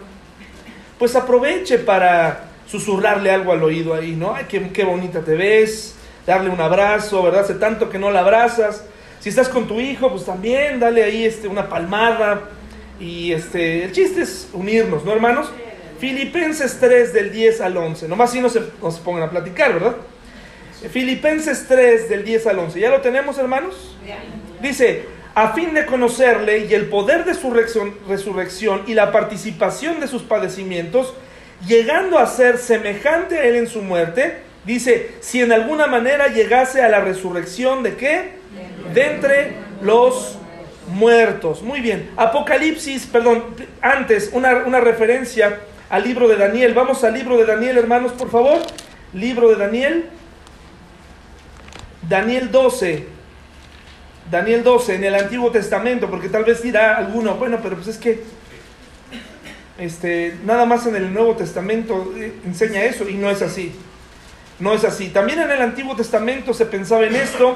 [0.97, 4.36] pues aproveche para susurrarle algo al oído ahí, ¿no?
[4.36, 5.95] Ay, qué, qué bonita te ves,
[6.27, 7.41] darle un abrazo, ¿verdad?
[7.41, 8.86] Hace tanto que no la abrazas.
[9.19, 12.41] Si estás con tu hijo, pues también dale ahí este, una palmada.
[12.99, 15.49] Y este, el chiste es unirnos, ¿no, hermanos?
[15.99, 18.07] Filipenses 3 del 10 al 11.
[18.07, 19.95] Nomás si no se, no se pongan a platicar, ¿verdad?
[20.91, 22.79] Filipenses 3 del 10 al 11.
[22.79, 23.97] ¿Ya lo tenemos, hermanos?
[24.62, 27.53] Dice, a fin de conocerle y el poder de su
[28.07, 31.13] resurrección y la participación de sus padecimientos,
[31.67, 36.81] llegando a ser semejante a él en su muerte, dice, si en alguna manera llegase
[36.81, 38.39] a la resurrección de qué?
[38.93, 40.38] De entre los
[40.89, 41.62] muertos.
[41.62, 42.10] Muy bien.
[42.17, 43.43] Apocalipsis, perdón,
[43.82, 46.73] antes, una, una referencia al libro de Daniel.
[46.73, 48.60] Vamos al libro de Daniel, hermanos, por favor.
[49.13, 50.06] Libro de Daniel.
[52.08, 53.19] Daniel 12.
[54.30, 57.97] Daniel 12 en el Antiguo Testamento, porque tal vez dirá alguno, bueno, pero pues es
[57.97, 58.23] que
[59.80, 63.71] este, nada más en el Nuevo Testamento eh, enseña eso y no es así.
[64.60, 65.10] No es así.
[65.10, 67.56] También en el Antiguo Testamento se pensaba en esto.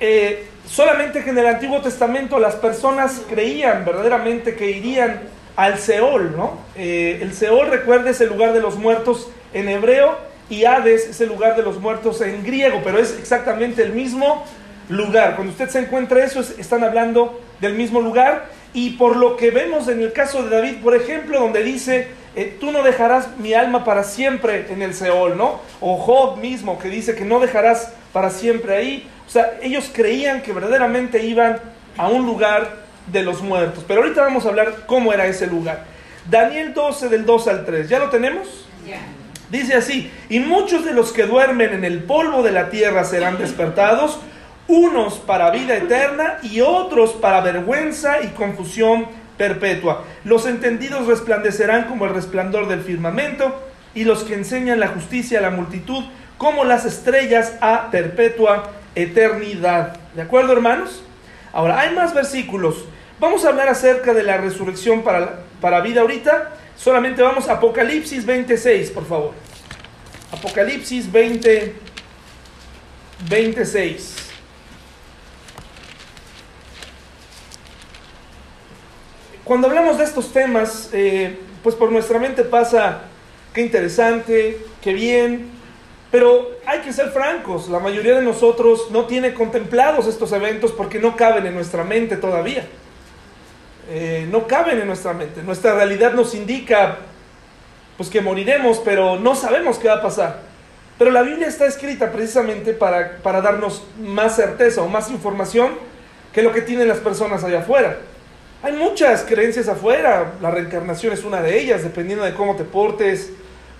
[0.00, 5.20] Eh, solamente que en el Antiguo Testamento las personas creían verdaderamente que irían
[5.56, 6.58] al Seol, ¿no?
[6.76, 10.16] Eh, el Seol, recuerde, es el lugar de los muertos en hebreo
[10.50, 14.44] y Hades es el lugar de los muertos en griego, pero es exactamente el mismo
[14.88, 15.34] lugar.
[15.34, 18.46] Cuando usted se encuentra eso, están hablando del mismo lugar.
[18.74, 22.56] Y por lo que vemos en el caso de David, por ejemplo, donde dice, eh,
[22.60, 25.60] tú no dejarás mi alma para siempre en el Seol, ¿no?
[25.80, 29.08] O Job mismo, que dice que no dejarás para siempre ahí.
[29.28, 31.60] O sea, ellos creían que verdaderamente iban
[31.98, 33.84] a un lugar de los muertos.
[33.86, 35.84] Pero ahorita vamos a hablar cómo era ese lugar.
[36.30, 38.66] Daniel 12 del 2 al 3, ¿ya lo tenemos?
[39.50, 43.38] Dice así, y muchos de los que duermen en el polvo de la tierra serán
[43.38, 44.18] despertados,
[44.66, 50.04] unos para vida eterna y otros para vergüenza y confusión perpetua.
[50.24, 53.62] Los entendidos resplandecerán como el resplandor del firmamento
[53.94, 56.04] y los que enseñan la justicia a la multitud
[56.36, 59.96] como las estrellas a perpetua eternidad.
[60.14, 61.02] ¿De acuerdo, hermanos?
[61.52, 62.84] Ahora, hay más versículos.
[63.20, 66.52] Vamos a hablar acerca de la resurrección para, para vida ahorita.
[66.76, 69.32] Solamente vamos a Apocalipsis 26, por favor.
[70.32, 71.74] Apocalipsis 20,
[73.28, 74.28] 26.
[79.42, 83.04] Cuando hablamos de estos temas, eh, pues por nuestra mente pasa,
[83.54, 85.57] qué interesante, qué bien,
[86.10, 90.98] pero hay que ser francos, la mayoría de nosotros no tiene contemplados estos eventos porque
[90.98, 92.66] no caben en nuestra mente todavía.
[93.90, 95.42] Eh, no caben en nuestra mente.
[95.42, 96.98] Nuestra realidad nos indica
[97.96, 100.40] pues que moriremos, pero no sabemos qué va a pasar.
[100.98, 105.72] Pero la Biblia está escrita precisamente para, para darnos más certeza o más información
[106.32, 107.98] que lo que tienen las personas allá afuera.
[108.62, 113.30] Hay muchas creencias afuera, la reencarnación es una de ellas, dependiendo de cómo te portes,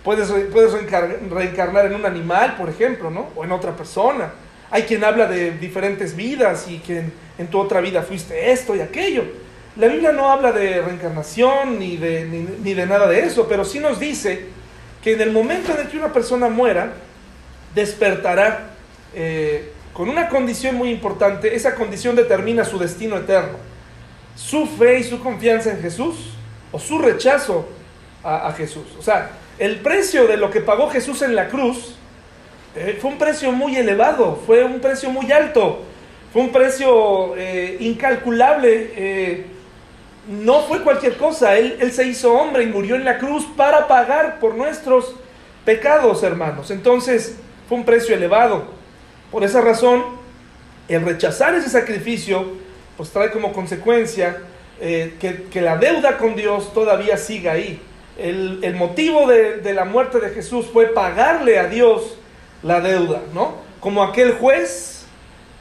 [0.09, 3.29] Puedes, puedes reencarnar en un animal, por ejemplo, ¿no?
[3.37, 4.33] O en otra persona.
[4.71, 7.05] Hay quien habla de diferentes vidas y que
[7.37, 9.25] en, tu otra vida fuiste esto y aquello.
[9.77, 13.81] La Biblia no habla de reencarnación ni de, ni, de nada de eso, pero sí
[13.81, 14.47] nos dice
[15.05, 16.95] que en el momento en el que una persona muera,
[17.75, 18.71] despertará
[19.15, 21.55] eh, con una condición muy importante.
[21.55, 23.59] Esa condición determina su destino eterno.
[24.35, 26.31] Su fe y su confianza en Jesús
[26.73, 27.69] o su rechazo
[28.25, 28.87] a, a Jesús.
[28.99, 31.97] O sea, el precio de lo que pagó Jesús en la cruz
[32.77, 35.81] eh, fue un precio muy elevado, fue un precio muy alto,
[36.33, 38.93] fue un precio eh, incalculable.
[38.95, 39.47] Eh,
[40.29, 44.39] no fue cualquier cosa, él, se hizo hombre y murió en la cruz para pagar
[44.39, 45.15] por nuestros
[45.65, 46.71] pecados, hermanos.
[46.71, 47.37] Entonces,
[47.69, 48.67] fue un precio elevado.
[49.33, 50.05] Por esa razón,
[50.87, 52.45] el rechazar ese sacrificio,
[52.99, 54.43] pues trae como consecuencia
[54.79, 57.81] que, la deuda con Dios todavía siga ahí
[58.19, 62.17] el, motivo de, la muerte de Jesús fue pagarle a Dios
[62.63, 63.57] la deuda, ¿no?
[63.81, 65.05] Como aquel juez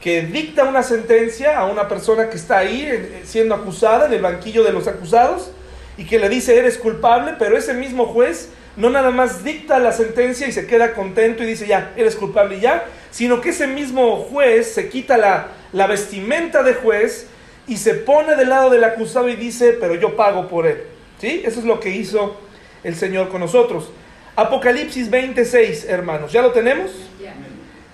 [0.02, 4.22] que dicta una sentencia a una persona que está ahí eh, siendo acusada en el
[4.22, 5.52] banquillo de los acusados
[5.98, 9.92] y que le dice eres culpable, pero ese mismo juez no nada más dicta la
[9.92, 13.68] sentencia y se queda contento y dice ya, eres culpable y ya, sino que ese
[13.68, 17.28] mismo juez se quita la, la vestimenta de juez
[17.68, 20.84] y se pone del lado del acusado y dice, pero yo pago por él.
[21.20, 21.42] ¿Sí?
[21.44, 22.38] Eso es lo que hizo
[22.84, 23.92] el Señor con nosotros.
[24.36, 26.92] Apocalipsis 26, hermanos, ¿ya lo tenemos?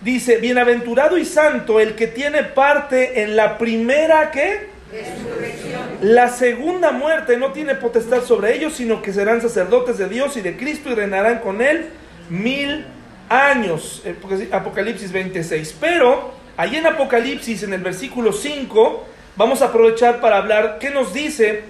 [0.02, 4.30] Dice, bienaventurado y santo el que tiene parte en la primera.
[4.30, 5.82] Resurrección.
[6.02, 10.42] La segunda muerte no tiene potestad sobre ellos, sino que serán sacerdotes de Dios y
[10.42, 11.86] de Cristo y reinarán con él
[12.30, 12.86] mil
[13.30, 14.02] años.
[14.04, 15.78] Eh, Apocalipsis 26.
[15.80, 19.06] Pero, ahí en Apocalipsis, en el versículo 5,
[19.38, 21.62] vamos a aprovechar para hablar qué nos dice,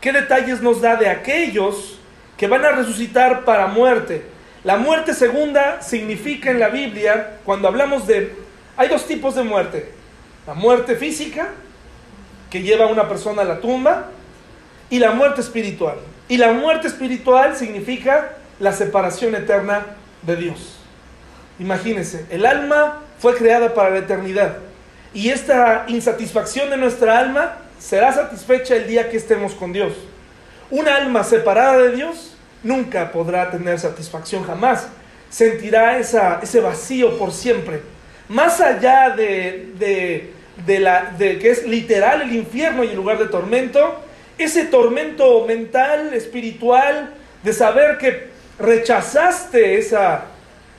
[0.00, 1.98] qué detalles nos da de aquellos
[2.36, 4.24] que van a resucitar para muerte.
[4.64, 8.34] La muerte segunda significa en la Biblia, cuando hablamos de...
[8.76, 9.92] Hay dos tipos de muerte.
[10.46, 11.48] La muerte física,
[12.50, 14.10] que lleva a una persona a la tumba,
[14.90, 15.96] y la muerte espiritual.
[16.28, 19.86] Y la muerte espiritual significa la separación eterna
[20.22, 20.76] de Dios.
[21.58, 24.58] Imagínense, el alma fue creada para la eternidad.
[25.14, 29.92] Y esta insatisfacción de nuestra alma será satisfecha el día que estemos con Dios.
[30.70, 34.88] Un alma separada de Dios nunca podrá tener satisfacción jamás.
[35.30, 37.80] Sentirá ese vacío por siempre.
[38.28, 40.32] Más allá de
[40.66, 44.00] que es literal el infierno y el lugar de tormento,
[44.38, 50.24] ese tormento mental, espiritual, de saber que rechazaste esa,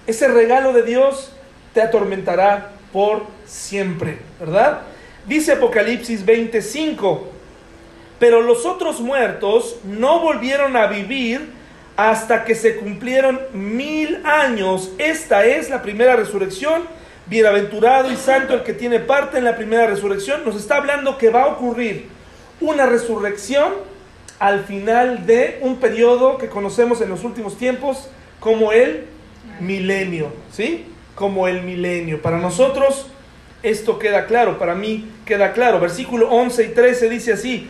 [0.05, 1.31] ese regalo de Dios,
[1.73, 4.81] te atormentará por siempre, ¿verdad?
[5.25, 7.31] Dice Apocalipsis 25,
[8.19, 11.51] pero los otros muertos no volvieron a vivir
[11.95, 14.91] hasta que se cumplieron mil años.
[14.97, 16.83] Esta es la primera resurrección.
[17.25, 20.45] Bienaventurado y santo el que tiene parte en la primera resurrección.
[20.45, 22.07] Nos está hablando que va a ocurrir
[22.61, 23.73] una resurrección
[24.39, 29.05] al final de un periodo que conocemos en los últimos tiempos como el
[29.59, 30.85] milenio, ¿sí?
[31.15, 32.21] Como el milenio.
[32.21, 33.07] Para nosotros
[33.63, 35.79] esto queda claro, para mí queda claro.
[35.79, 37.69] Versículo 11 y 13 dice así,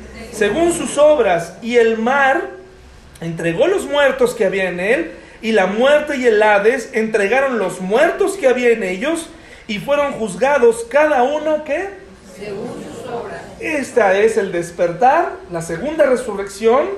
[0.31, 2.49] Según sus obras, y el mar
[3.19, 7.81] entregó los muertos que había en él, y la muerte y el Hades entregaron los
[7.81, 9.29] muertos que había en ellos,
[9.67, 11.89] y fueron juzgados cada uno que...
[12.37, 13.41] Según sus obras.
[13.59, 16.89] Esta es el despertar, la segunda resurrección,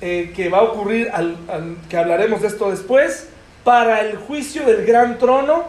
[0.00, 1.36] eh, que va a ocurrir, al,
[1.88, 3.28] que hablaremos de esto después,
[3.62, 5.64] para el juicio del gran trono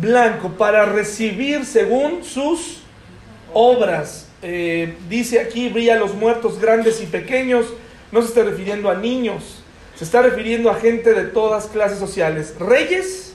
[0.00, 2.82] blanco, para recibir según sus
[3.54, 4.28] obras.
[4.42, 7.66] Eh, dice aquí, brilla los muertos grandes y pequeños,
[8.10, 9.62] no se está refiriendo a niños,
[9.96, 13.34] se está refiriendo a gente de todas clases sociales, reyes,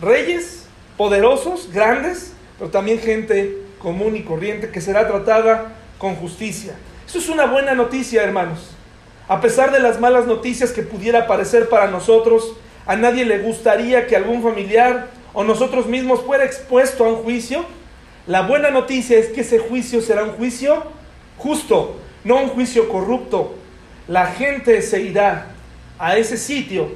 [0.00, 0.66] reyes,
[0.98, 6.74] poderosos, grandes, pero también gente común y corriente que será tratada con justicia.
[7.06, 8.70] Eso es una buena noticia, hermanos.
[9.28, 12.54] A pesar de las malas noticias que pudiera parecer para nosotros,
[12.86, 17.64] a nadie le gustaría que algún familiar o nosotros mismos fuera expuesto a un juicio.
[18.26, 20.82] La buena noticia es que ese juicio será un juicio
[21.38, 23.54] justo, no un juicio corrupto.
[24.08, 25.46] La gente se irá
[25.98, 26.88] a ese sitio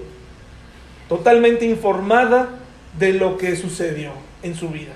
[1.09, 2.49] totalmente informada
[2.99, 4.13] de lo que sucedió
[4.43, 4.93] en su vida.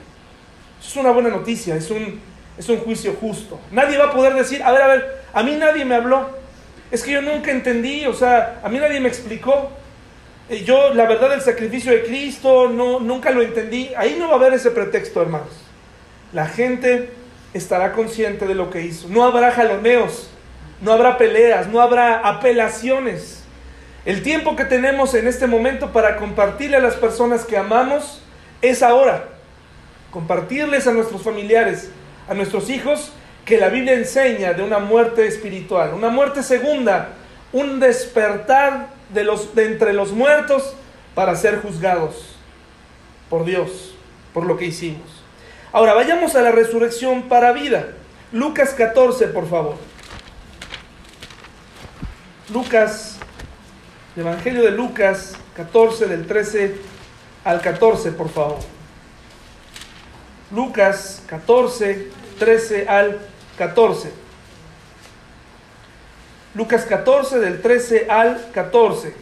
[0.85, 2.21] Es una buena noticia, es un,
[2.59, 3.61] es un juicio justo.
[3.71, 6.31] Nadie va a poder decir, a ver, a ver, a mí nadie me habló,
[6.91, 9.71] es que yo nunca entendí, o sea, a mí nadie me explicó.
[10.49, 13.91] Eh, yo, la verdad del sacrificio de Cristo, no, nunca lo entendí.
[13.97, 15.64] Ahí no va a haber ese pretexto, hermanos.
[16.35, 17.11] La gente
[17.55, 19.09] estará consciente de lo que hizo.
[19.09, 20.29] No habrá jaloneos,
[20.81, 23.45] no habrá peleas, no habrá apelaciones.
[24.05, 28.21] El tiempo que tenemos en este momento para compartirle a las personas que amamos
[28.61, 29.29] es ahora.
[30.11, 31.91] Compartirles a nuestros familiares,
[32.29, 33.13] a nuestros hijos,
[33.45, 37.11] que la Biblia enseña de una muerte espiritual, una muerte segunda,
[37.53, 40.75] un despertar de, los, de entre los muertos
[41.15, 42.35] para ser juzgados
[43.31, 43.95] por Dios,
[44.33, 45.24] por lo que hicimos.
[45.75, 47.89] Ahora vayamos a la resurrección para vida.
[48.31, 49.75] Lucas 14, por favor.
[52.51, 53.17] Lucas,
[54.15, 56.77] Evangelio de Lucas 14, del 13
[57.43, 58.59] al 14, por favor.
[60.53, 62.09] Lucas 14,
[62.39, 63.19] 13 al
[63.59, 64.13] 14.
[66.55, 69.13] Lucas 14 del 13 al 14.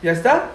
[0.00, 0.52] ¿Ya está?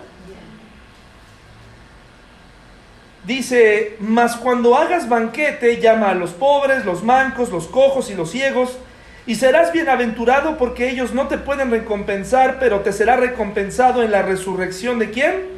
[3.27, 8.31] Dice, mas cuando hagas banquete, llama a los pobres, los mancos, los cojos y los
[8.31, 8.79] ciegos,
[9.27, 14.23] y serás bienaventurado porque ellos no te pueden recompensar, pero te será recompensado en la
[14.23, 15.57] resurrección de quién?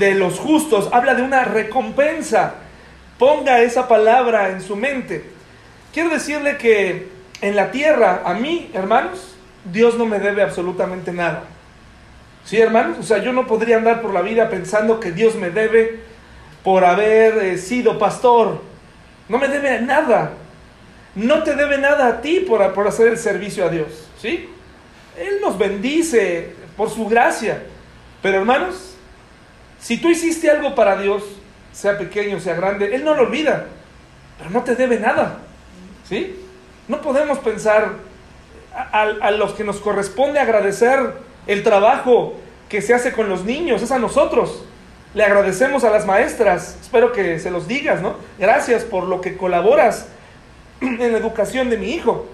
[0.00, 2.54] de los justos, habla de una recompensa.
[3.18, 5.22] Ponga esa palabra en su mente.
[5.92, 7.08] quiero decirle que
[7.42, 9.36] en la tierra, a mí, hermanos,
[9.70, 11.44] Dios no me debe absolutamente nada.
[12.44, 12.98] ¿Sí, hermanos?
[12.98, 16.00] O sea, yo no podría andar por la vida pensando que Dios me debe
[16.62, 18.60] por haber eh, sido pastor.
[19.28, 20.32] No me debe nada.
[21.14, 24.08] No te debe nada a ti por, por hacer el servicio a Dios.
[24.20, 24.48] ¿Sí?
[25.18, 27.62] Él nos bendice por su gracia.
[28.22, 28.94] Pero hermanos,
[29.80, 31.22] si tú hiciste algo para Dios,
[31.72, 33.66] sea pequeño, sea grande, Él no lo olvida.
[34.38, 35.38] Pero no te debe nada.
[36.08, 36.36] ¿Sí?
[36.88, 37.94] No podemos pensar
[38.74, 41.14] a, a los que nos corresponde agradecer
[41.46, 42.34] el trabajo
[42.68, 44.64] que se hace con los niños, es a nosotros.
[45.12, 48.14] Le agradecemos a las maestras, espero que se los digas, ¿no?
[48.38, 50.06] Gracias por lo que colaboras
[50.80, 52.26] en la educación de mi hijo.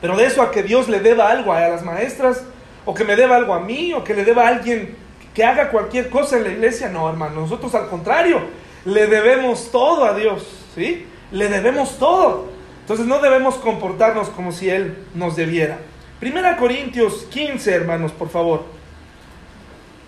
[0.00, 2.42] Pero de eso a que Dios le deba algo a las maestras,
[2.84, 4.96] o que me deba algo a mí, o que le deba a alguien
[5.32, 8.40] que haga cualquier cosa en la iglesia, no, hermano, nosotros al contrario,
[8.84, 11.06] le debemos todo a Dios, ¿sí?
[11.30, 12.48] Le debemos todo.
[12.80, 15.78] Entonces no debemos comportarnos como si Él nos debiera.
[16.18, 18.64] Primera Corintios 15, hermanos, por favor.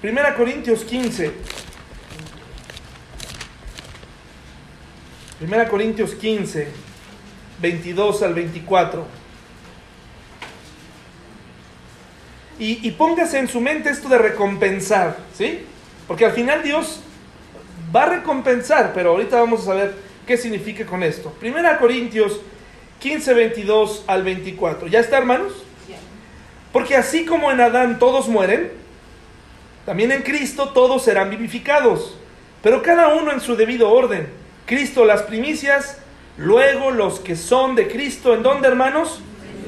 [0.00, 1.32] Primera Corintios 15.
[5.38, 6.68] Primera Corintios 15,
[7.60, 9.04] 22 al 24.
[12.58, 15.60] Y, y, póngase en su mente esto de recompensar, ¿sí?
[16.06, 17.00] Porque al final Dios
[17.94, 19.94] va a recompensar, pero ahorita vamos a saber
[20.24, 21.30] qué significa con esto.
[21.30, 22.40] Primera Corintios
[23.00, 24.86] 15, 22 al 24.
[24.86, 25.52] ¿Ya está, hermanos?
[26.72, 28.70] Porque así como en Adán todos mueren,
[29.84, 32.16] también en Cristo todos serán vivificados,
[32.62, 34.43] pero cada uno en su debido orden.
[34.66, 35.98] Cristo las primicias,
[36.38, 39.20] luego los que son de Cristo, ¿en dónde hermanos?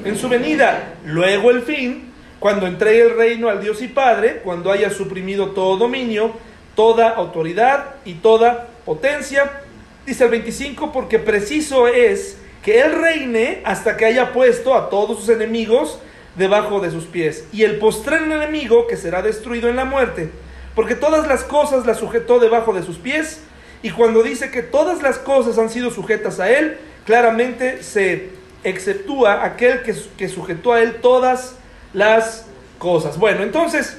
[0.03, 4.71] En su venida, luego el fin, cuando entregue el reino al Dios y Padre, cuando
[4.71, 6.31] haya suprimido todo dominio,
[6.75, 9.61] toda autoridad y toda potencia.
[10.05, 15.19] Dice el 25, porque preciso es que Él reine hasta que haya puesto a todos
[15.19, 15.99] sus enemigos
[16.35, 17.47] debajo de sus pies.
[17.51, 20.31] Y el postrer enemigo que será destruido en la muerte,
[20.75, 23.41] porque todas las cosas las sujetó debajo de sus pies.
[23.87, 28.31] Y cuando dice que todas las cosas han sido sujetas a Él, claramente se
[28.65, 31.55] exceptúa aquel que, que sujetó a Él todas
[31.93, 32.47] las
[32.79, 33.17] cosas.
[33.17, 33.97] Bueno, entonces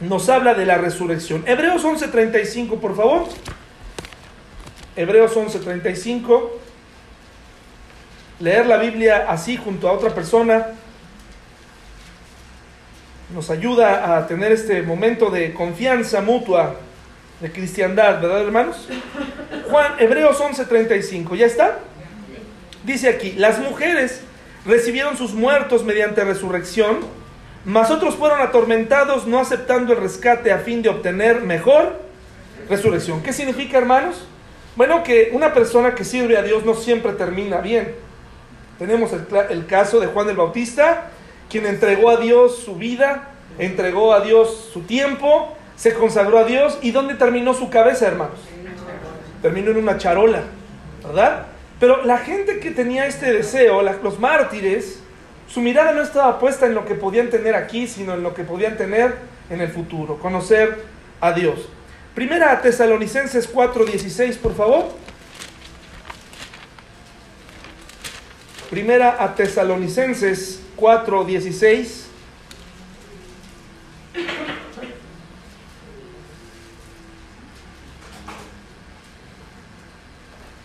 [0.00, 1.44] nos habla de la resurrección.
[1.46, 3.26] Hebreos 11:35, por favor.
[4.96, 6.48] Hebreos 11:35.
[8.40, 10.68] Leer la Biblia así junto a otra persona
[13.34, 16.76] nos ayuda a tener este momento de confianza mutua,
[17.40, 18.88] de cristiandad, ¿verdad, hermanos?
[19.70, 21.78] Juan, Hebreos 11:35, ¿ya está?
[22.84, 24.22] Dice aquí, las mujeres
[24.64, 27.00] recibieron sus muertos mediante resurrección,
[27.64, 32.00] mas otros fueron atormentados no aceptando el rescate a fin de obtener mejor
[32.68, 33.22] resurrección.
[33.22, 34.24] ¿Qué significa, hermanos?
[34.74, 37.94] Bueno, que una persona que sirve a Dios no siempre termina bien.
[38.78, 41.10] Tenemos el, el caso de Juan el Bautista,
[41.50, 46.78] quien entregó a Dios su vida, entregó a Dios su tiempo, se consagró a Dios.
[46.82, 48.40] ¿Y dónde terminó su cabeza, hermanos?
[49.40, 50.42] Terminó en una charola,
[51.04, 51.46] ¿verdad?
[51.78, 54.98] Pero la gente que tenía este deseo, los mártires,
[55.48, 58.42] su mirada no estaba puesta en lo que podían tener aquí, sino en lo que
[58.42, 59.14] podían tener
[59.48, 60.82] en el futuro, conocer
[61.20, 61.68] a Dios.
[62.14, 64.86] Primera a Tesalonicenses 4:16, por favor.
[68.70, 72.07] Primera a Tesalonicenses 4:16.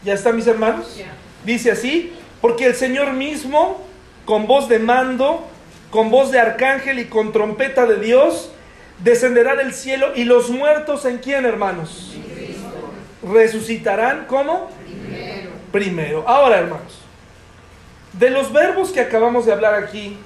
[0.03, 0.99] ¿Ya están mis hermanos?
[1.45, 3.81] Dice así, porque el Señor mismo,
[4.25, 5.47] con voz de mando,
[5.91, 8.51] con voz de arcángel y con trompeta de Dios,
[8.99, 12.13] descenderá del cielo y los muertos en quién, hermanos?
[13.23, 14.69] Resucitarán, ¿cómo?
[14.83, 15.51] Primero.
[15.71, 16.23] Primero.
[16.27, 16.99] Ahora, hermanos,
[18.13, 20.17] de los verbos que acabamos de hablar aquí,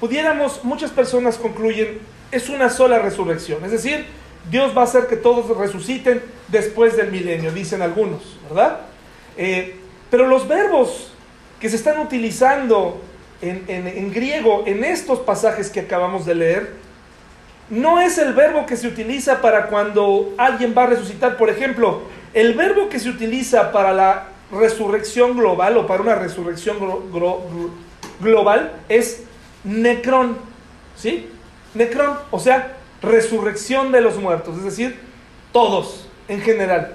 [0.00, 2.00] pudiéramos, muchas personas concluyen,
[2.32, 3.64] es una sola resurrección.
[3.64, 4.06] Es decir,
[4.50, 8.80] Dios va a hacer que todos resuciten después del milenio, dicen algunos, ¿verdad?
[9.36, 9.76] Eh,
[10.10, 11.12] pero los verbos
[11.60, 13.00] que se están utilizando
[13.40, 16.72] en, en, griego en estos pasajes que acabamos de leer,
[17.70, 21.36] no es el verbo que se utiliza para cuando alguien va a resucitar.
[21.36, 26.76] Por ejemplo, el verbo que se utiliza para la resurrección global o para una resurrección
[28.20, 29.24] global es
[29.64, 30.36] necrón.
[30.96, 31.28] ¿Sí?
[31.74, 34.98] Necrón, o sea, resurrección de los muertos, es decir,
[35.52, 36.94] todos en general.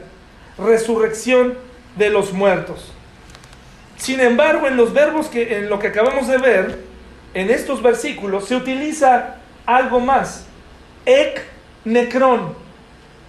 [0.57, 1.57] Resurrección
[1.99, 2.93] de los muertos.
[3.97, 6.79] Sin embargo, en los verbos que en lo que acabamos de ver,
[7.33, 9.35] en estos versículos se utiliza
[9.65, 10.45] algo más.
[11.05, 11.43] Ek
[11.83, 12.53] necrón.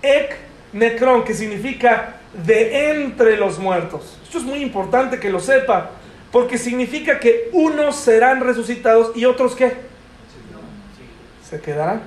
[0.00, 0.36] Ek
[0.72, 4.16] necrón, que significa de entre los muertos.
[4.22, 5.90] Esto es muy importante que lo sepa,
[6.30, 9.72] Porque significa que unos serán resucitados y otros qué?
[11.42, 12.02] Se quedarán.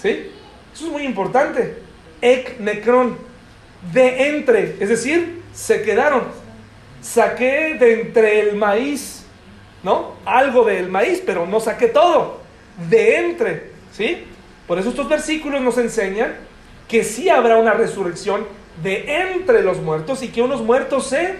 [0.00, 0.30] ¿Sí?
[0.72, 1.76] Eso es muy importante.
[2.22, 3.18] Ek necron.
[3.92, 4.76] De entre.
[4.80, 6.22] Es decir, se quedaron.
[7.02, 9.24] Saqué de entre el maíz.
[9.82, 10.14] ¿No?
[10.24, 12.40] Algo del maíz, pero no saqué todo.
[12.88, 13.72] De entre.
[13.92, 14.24] ¿Sí?
[14.66, 16.34] Por eso estos versículos nos enseñan
[16.86, 18.46] que sí habrá una resurrección
[18.82, 21.36] de entre los muertos y que unos muertos se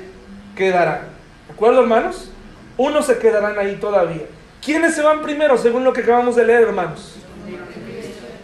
[0.56, 1.02] quedarán.
[1.46, 2.32] ¿De acuerdo, hermanos?
[2.76, 4.26] Unos se quedarán ahí todavía.
[4.64, 7.16] ¿Quiénes se van primero, según lo que acabamos de leer, hermanos?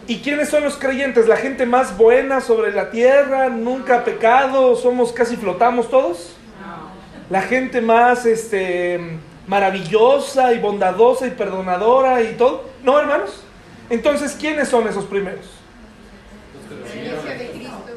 [0.07, 1.27] ¿Y quiénes son los creyentes?
[1.27, 3.49] ¿La gente más buena sobre la tierra?
[3.49, 4.75] ¿Nunca pecado?
[4.75, 6.35] ¿Somos casi flotamos todos?
[7.31, 8.99] ¿La gente más este,
[9.47, 12.65] maravillosa y bondadosa y perdonadora y todo?
[12.83, 13.43] No, hermanos.
[13.89, 15.45] Entonces, ¿quiénes son esos primeros?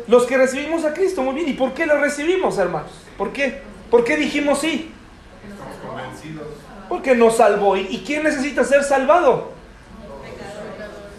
[0.06, 1.48] Los que recibimos a Cristo, muy bien.
[1.50, 2.92] ¿Y por qué lo recibimos, hermanos?
[3.18, 3.60] ¿Por qué?
[3.90, 4.90] ¿Por qué dijimos sí?
[5.46, 6.46] Estamos convencidos.
[6.88, 7.76] Porque nos salvó.
[7.76, 9.57] ¿Y quién necesita ser salvado?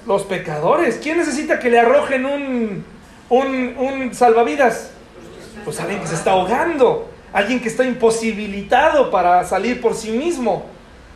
[0.09, 0.99] Los pecadores.
[1.01, 2.83] ¿Quién necesita que le arrojen un,
[3.29, 4.89] un, un salvavidas?
[5.63, 7.09] Pues alguien que se está ahogando.
[7.31, 10.65] Alguien que está imposibilitado para salir por sí mismo.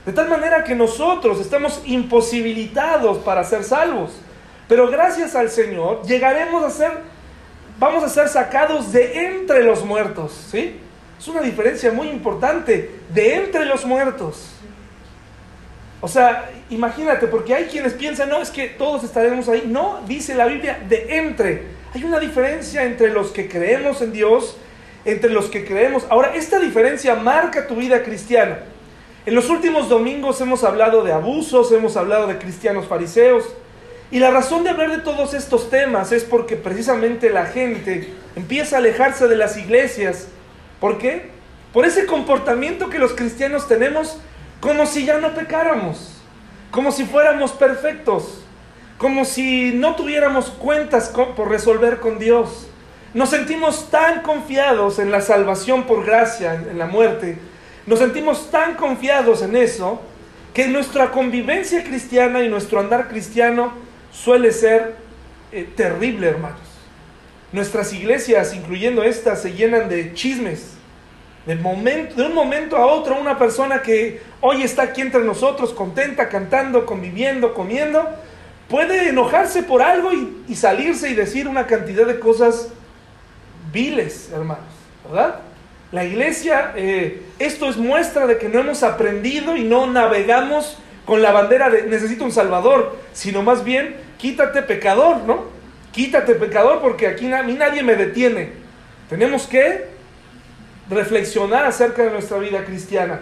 [0.05, 4.11] De tal manera que nosotros estamos imposibilitados para ser salvos.
[4.67, 6.91] Pero gracias al Señor llegaremos a ser
[7.79, 10.79] vamos a ser sacados de entre los muertos, ¿sí?
[11.19, 14.51] Es una diferencia muy importante, de entre los muertos.
[16.03, 19.63] O sea, imagínate, porque hay quienes piensan, no, es que todos estaremos ahí.
[19.65, 21.63] No, dice la Biblia, de entre.
[21.93, 24.57] Hay una diferencia entre los que creemos en Dios,
[25.05, 26.05] entre los que creemos.
[26.09, 28.59] Ahora, esta diferencia marca tu vida cristiana.
[29.25, 33.45] En los últimos domingos hemos hablado de abusos, hemos hablado de cristianos fariseos,
[34.11, 38.75] y la razón de hablar de todos estos temas es porque precisamente la gente empieza
[38.75, 40.27] a alejarse de las iglesias.
[40.81, 41.29] ¿Por qué?
[41.71, 44.17] Por ese comportamiento que los cristianos tenemos
[44.63, 46.13] como si ya no pecáramos,
[46.71, 48.45] como si fuéramos perfectos,
[48.97, 52.67] como si no tuviéramos cuentas por resolver con Dios.
[53.13, 57.37] Nos sentimos tan confiados en la salvación por gracia, en la muerte,
[57.85, 59.99] nos sentimos tan confiados en eso,
[60.53, 63.73] que nuestra convivencia cristiana y nuestro andar cristiano
[64.13, 64.95] suele ser
[65.51, 66.61] eh, terrible, hermanos.
[67.51, 70.72] Nuestras iglesias, incluyendo estas, se llenan de chismes.
[71.45, 76.85] De, un momento a otro, una persona que hoy está aquí entre nosotros, contenta, cantando,
[76.85, 78.07] conviviendo, comiendo,
[78.69, 82.69] puede enojarse por algo y, salirse y decir una cantidad de cosas
[83.73, 84.63] viles, hermanos,
[85.05, 85.39] ¿verdad?
[85.91, 91.21] La iglesia, eh, esto es muestra de que no hemos aprendido y no navegamos con
[91.21, 95.45] la bandera de necesito un salvador, sino más bien quítate pecador, ¿no?
[95.91, 98.51] Quítate pecador porque aquí a mí nadie me detiene.
[99.09, 99.92] Tenemos que
[100.89, 103.21] reflexionar acerca de nuestra vida cristiana.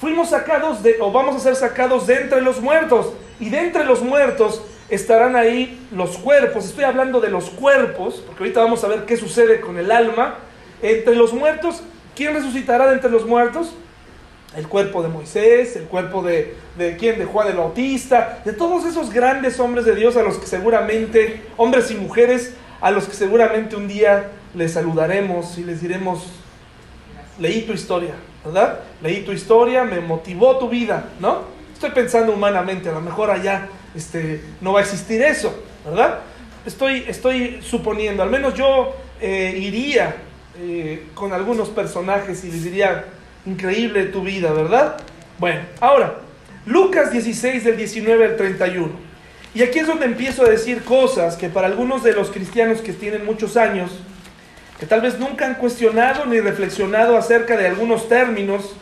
[0.00, 3.84] Fuimos sacados de, o vamos a ser sacados de entre los muertos, y de entre
[3.84, 6.64] los muertos estarán ahí los cuerpos.
[6.64, 10.36] Estoy hablando de los cuerpos, porque ahorita vamos a ver qué sucede con el alma.
[10.82, 11.82] Entre los muertos,
[12.14, 13.74] ¿quién resucitará de entre los muertos?
[14.56, 18.84] el cuerpo de Moisés, el cuerpo de, de quién, de Juan el Bautista, de todos
[18.86, 23.14] esos grandes hombres de Dios a los que seguramente, hombres y mujeres, a los que
[23.14, 26.26] seguramente un día les saludaremos y les diremos,
[27.38, 28.14] leí tu historia,
[28.44, 28.80] ¿verdad?
[29.02, 31.42] Leí tu historia, me motivó tu vida, ¿no?
[31.72, 36.20] Estoy pensando humanamente, a lo mejor allá este, no va a existir eso, ¿verdad?
[36.66, 40.16] Estoy, estoy suponiendo, al menos yo eh, iría
[40.58, 43.04] eh, con algunos personajes y les diría,
[43.48, 44.98] Increíble tu vida, ¿verdad?
[45.38, 46.18] Bueno, ahora,
[46.66, 48.90] Lucas 16 del 19 al 31.
[49.54, 52.92] Y aquí es donde empiezo a decir cosas que para algunos de los cristianos que
[52.92, 53.90] tienen muchos años,
[54.78, 58.74] que tal vez nunca han cuestionado ni reflexionado acerca de algunos términos,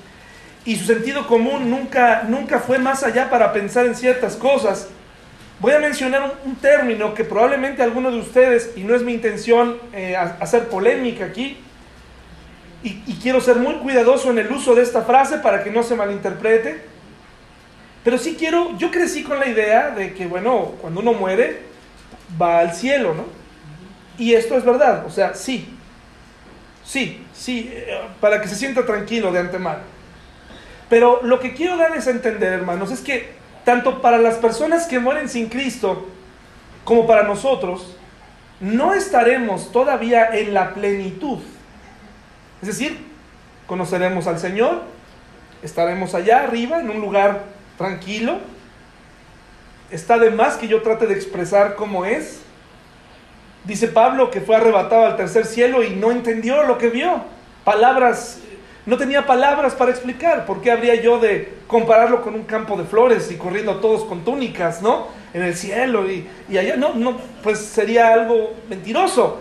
[0.65, 4.89] y su sentido común nunca, nunca fue más allá para pensar en ciertas cosas.
[5.61, 9.79] Voy a mencionar un, término que probablemente algunos de ustedes, y no es mi intención
[9.93, 11.59] eh, hacer polémica aquí,
[12.83, 15.97] y, quiero ser muy cuidadoso en el uso de esta frase para que no se
[15.97, 16.83] malinterprete.
[18.05, 21.63] Pero sí quiero, yo crecí con la idea de que, bueno, cuando uno muere,
[22.41, 23.25] va al cielo, ¿no?
[24.19, 25.76] Y esto es verdad, o sea, sí,
[26.87, 29.81] sí, sí, eh, para que se sienta tranquilo de antemano.
[30.89, 33.35] Pero lo que quiero darles a entender, hermanos, es que
[33.65, 36.09] tanto para las personas que mueren sin Cristo,
[36.85, 37.97] como para nosotros,
[38.61, 41.41] no estaremos todavía en la plenitud
[42.63, 42.99] es decir,
[43.67, 44.83] conoceremos al Señor,
[45.63, 47.45] estaremos allá arriba, en un lugar
[47.77, 48.39] tranquilo.
[49.91, 52.41] Está de más que yo trate de expresar cómo es.
[53.67, 57.25] Dice Pablo que fue arrebatado al tercer cielo y no entendió lo que vio.
[57.65, 58.41] Palabras
[58.87, 60.47] no tenía palabras para explicar.
[60.47, 64.25] ¿Por qué habría yo de compararlo con un campo de flores y corriendo todos con
[64.25, 65.09] túnicas, ¿no?
[65.35, 66.77] En el cielo y, y allá.
[66.77, 69.41] No, no, pues sería algo mentiroso.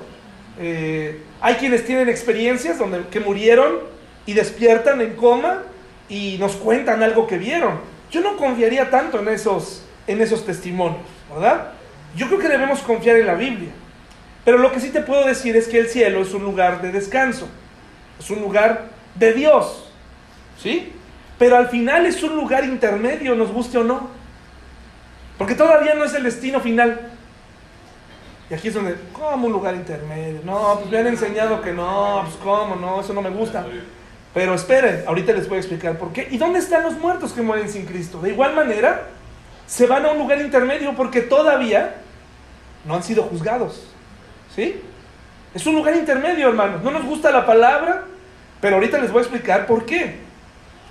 [0.60, 3.76] Eh, hay quienes tienen experiencias donde que murieron
[4.26, 5.62] y despiertan en coma
[6.10, 7.80] y nos cuentan algo que vieron.
[8.10, 11.02] Yo no confiaría tanto en esos, en esos testimonios,
[11.32, 11.74] ¿verdad?
[12.16, 13.70] Yo creo que debemos confiar en la Biblia.
[14.46, 16.92] Pero lo que sí te puedo decir es que el cielo es un lugar de
[16.92, 17.48] descanso,
[18.20, 18.86] es un lugar
[19.16, 19.90] de Dios,
[20.62, 20.94] ¿sí?
[21.40, 24.08] Pero al final es un lugar intermedio, nos guste o no.
[25.40, 27.10] Porque todavía no es el destino final.
[28.50, 30.42] Y aquí es donde, ¿cómo un lugar intermedio?
[30.46, 33.66] No, pues me han enseñado que no, pues cómo, no, eso no me gusta.
[34.34, 36.28] Pero esperen, ahorita les voy a explicar por qué.
[36.30, 38.22] ¿Y dónde están los muertos que mueren sin Cristo?
[38.22, 39.08] De igual manera,
[39.66, 41.96] se van a un lugar intermedio porque todavía
[42.86, 43.95] no han sido juzgados.
[44.56, 44.82] ¿Sí?
[45.54, 46.84] Es un lugar intermedio, hermanos.
[46.84, 48.04] No nos gusta la palabra,
[48.62, 50.16] pero ahorita les voy a explicar por qué.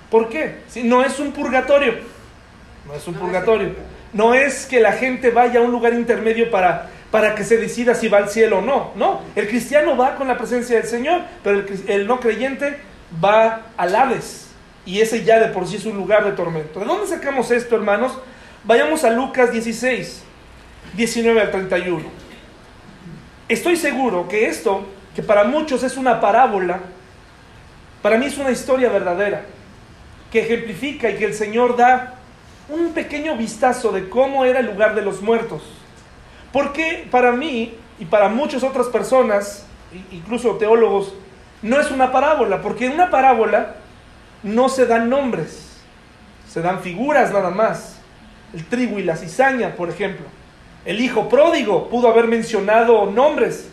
[0.09, 0.59] ¿Por qué?
[0.83, 1.93] No es un purgatorio.
[2.87, 3.73] No es un purgatorio.
[4.13, 7.95] No es que la gente vaya a un lugar intermedio para, para que se decida
[7.95, 8.91] si va al cielo o no.
[8.95, 12.77] No, el cristiano va con la presencia del Señor, pero el, el no creyente
[13.23, 14.47] va al Hades.
[14.85, 16.79] Y ese ya de por sí es un lugar de tormento.
[16.79, 18.17] ¿De dónde sacamos esto, hermanos?
[18.63, 20.23] Vayamos a Lucas 16,
[20.95, 22.24] 19 al 31.
[23.47, 24.85] Estoy seguro que esto,
[25.15, 26.79] que para muchos es una parábola,
[28.01, 29.43] para mí es una historia verdadera,
[30.31, 32.15] que ejemplifica y que el Señor da
[32.69, 35.61] un pequeño vistazo de cómo era el lugar de los muertos.
[36.51, 39.65] Porque para mí y para muchas otras personas,
[40.11, 41.13] incluso teólogos,
[41.61, 43.75] no es una parábola, porque en una parábola
[44.41, 45.83] no se dan nombres,
[46.49, 47.99] se dan figuras nada más.
[48.53, 50.25] El trigo y la cizaña, por ejemplo.
[50.85, 53.69] El hijo pródigo pudo haber mencionado nombres,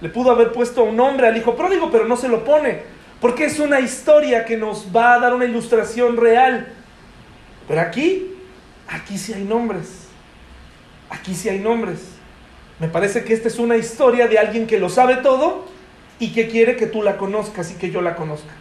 [0.00, 2.82] le pudo haber puesto un nombre al hijo pródigo, pero no se lo pone,
[3.20, 6.68] porque es una historia que nos va a dar una ilustración real.
[7.68, 8.34] Pero aquí,
[8.88, 10.08] aquí sí hay nombres,
[11.10, 12.00] aquí sí hay nombres.
[12.78, 15.66] Me parece que esta es una historia de alguien que lo sabe todo
[16.18, 18.52] y que quiere que tú la conozcas y que yo la conozca,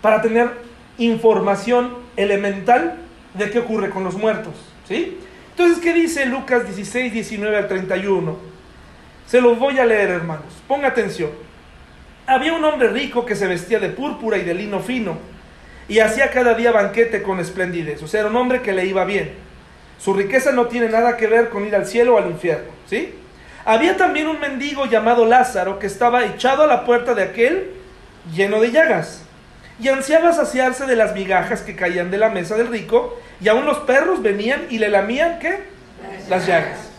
[0.00, 0.50] para tener
[0.98, 2.98] información elemental
[3.34, 4.54] de qué ocurre con los muertos,
[4.86, 5.18] ¿sí?
[5.60, 8.34] Entonces, ¿qué dice Lucas 16, 19 al 31?
[9.26, 10.46] Se los voy a leer, hermanos.
[10.66, 11.28] Ponga atención.
[12.26, 15.18] Había un hombre rico que se vestía de púrpura y de lino fino
[15.86, 18.02] y hacía cada día banquete con esplendidez.
[18.02, 19.32] O sea, era un hombre que le iba bien.
[19.98, 23.12] Su riqueza no tiene nada que ver con ir al cielo o al infierno, ¿sí?
[23.66, 27.72] Había también un mendigo llamado Lázaro que estaba echado a la puerta de aquel
[28.34, 29.26] lleno de llagas
[29.80, 33.64] y ansiaba saciarse de las migajas que caían de la mesa del rico, y aún
[33.64, 35.60] los perros venían y le lamían, ¿qué?
[36.28, 36.90] Las llagas.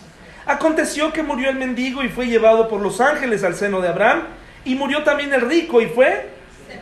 [0.48, 4.24] Aconteció que murió el mendigo y fue llevado por los ángeles al seno de Abraham,
[4.66, 6.30] y murió también el rico y fue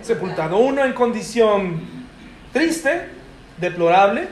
[0.02, 0.58] sepultado.
[0.58, 1.82] Uno en condición
[2.54, 3.10] triste,
[3.58, 4.28] deplorable,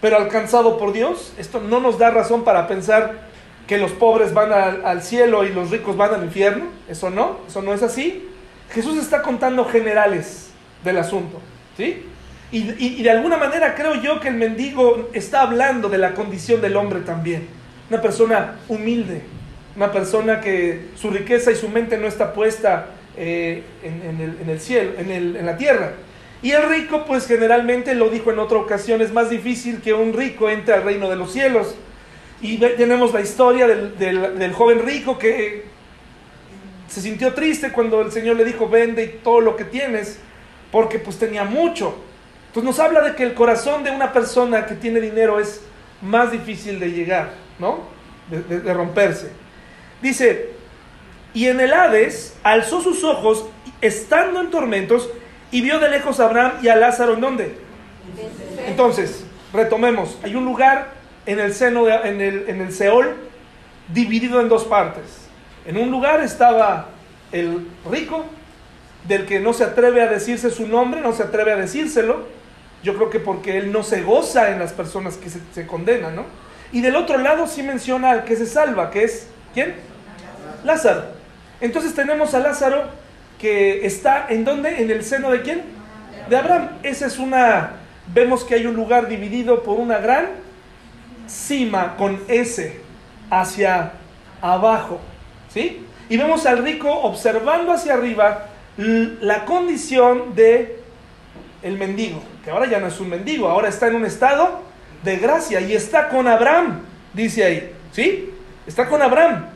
[0.00, 1.32] pero alcanzado por Dios.
[1.38, 3.26] Esto no nos da razón para pensar
[3.66, 6.66] que los pobres van al, al cielo y los ricos van al infierno.
[6.88, 8.28] Eso no, eso no es así.
[8.70, 10.45] Jesús está contando generales
[10.86, 11.40] del asunto.
[11.76, 12.04] ¿sí?
[12.50, 16.60] Y, y, de alguna manera creo yo que el mendigo está hablando de la condición
[16.60, 17.46] del hombre también.
[17.90, 19.22] Una persona humilde,
[19.74, 24.38] una persona que su riqueza y su mente no está puesta eh, en, en, el,
[24.40, 25.92] en, el, cielo, en, el, en la tierra.
[26.40, 30.12] Y el rico, pues generalmente lo dijo en otra ocasión, es más difícil que un
[30.12, 31.74] rico entre al reino de los cielos.
[32.40, 35.64] Y tenemos la historia del, del, del joven rico que
[36.86, 40.20] se sintió triste cuando el Señor le dijo, vende todo lo que tienes
[40.76, 41.96] porque pues tenía mucho.
[42.48, 45.62] Entonces nos habla de que el corazón de una persona que tiene dinero es
[46.02, 47.78] más difícil de llegar, ¿no?
[48.28, 49.30] De, romperse.
[50.02, 50.50] Dice,
[51.32, 53.46] y en el Hades alzó sus ojos,
[53.80, 55.08] estando en tormentos,
[55.50, 57.54] y vio de lejos a Abraham y a Lázaro en dónde.
[58.66, 59.24] Entonces,
[59.54, 60.88] retomemos, hay un lugar
[61.24, 63.16] en el seno, de, en, el, en el Seol,
[63.88, 65.26] dividido en dos partes.
[65.64, 66.90] En un lugar estaba
[67.32, 68.26] el rico
[69.08, 72.26] del que no se atreve a decirse su nombre, no se atreve a decírselo,
[72.82, 76.24] yo creo que porque él no se goza en las personas que se, condenan, ¿no?
[76.72, 79.74] Y del otro lado sí menciona al que se salva, que es, ¿quién?
[80.64, 81.04] Lázaro.
[81.60, 82.84] Entonces tenemos a Lázaro
[83.38, 84.82] que está, ¿en dónde?
[84.82, 85.62] ¿En el seno de quién?
[86.28, 86.70] De Abraham.
[86.82, 87.72] Esa es una,
[88.12, 90.26] vemos que hay un lugar dividido por una gran
[91.26, 92.80] cima con S
[93.30, 93.92] hacia
[94.40, 95.00] abajo,
[95.52, 95.84] ¿sí?
[96.08, 98.46] Y vemos al rico observando hacia arriba
[98.76, 100.80] la condición de
[101.62, 104.60] el mendigo, que ahora ya no es un mendigo, ahora está en un estado
[105.02, 106.80] de gracia y está con Abraham,
[107.12, 108.30] dice ahí, ¿sí?
[108.66, 109.46] Está con Abraham.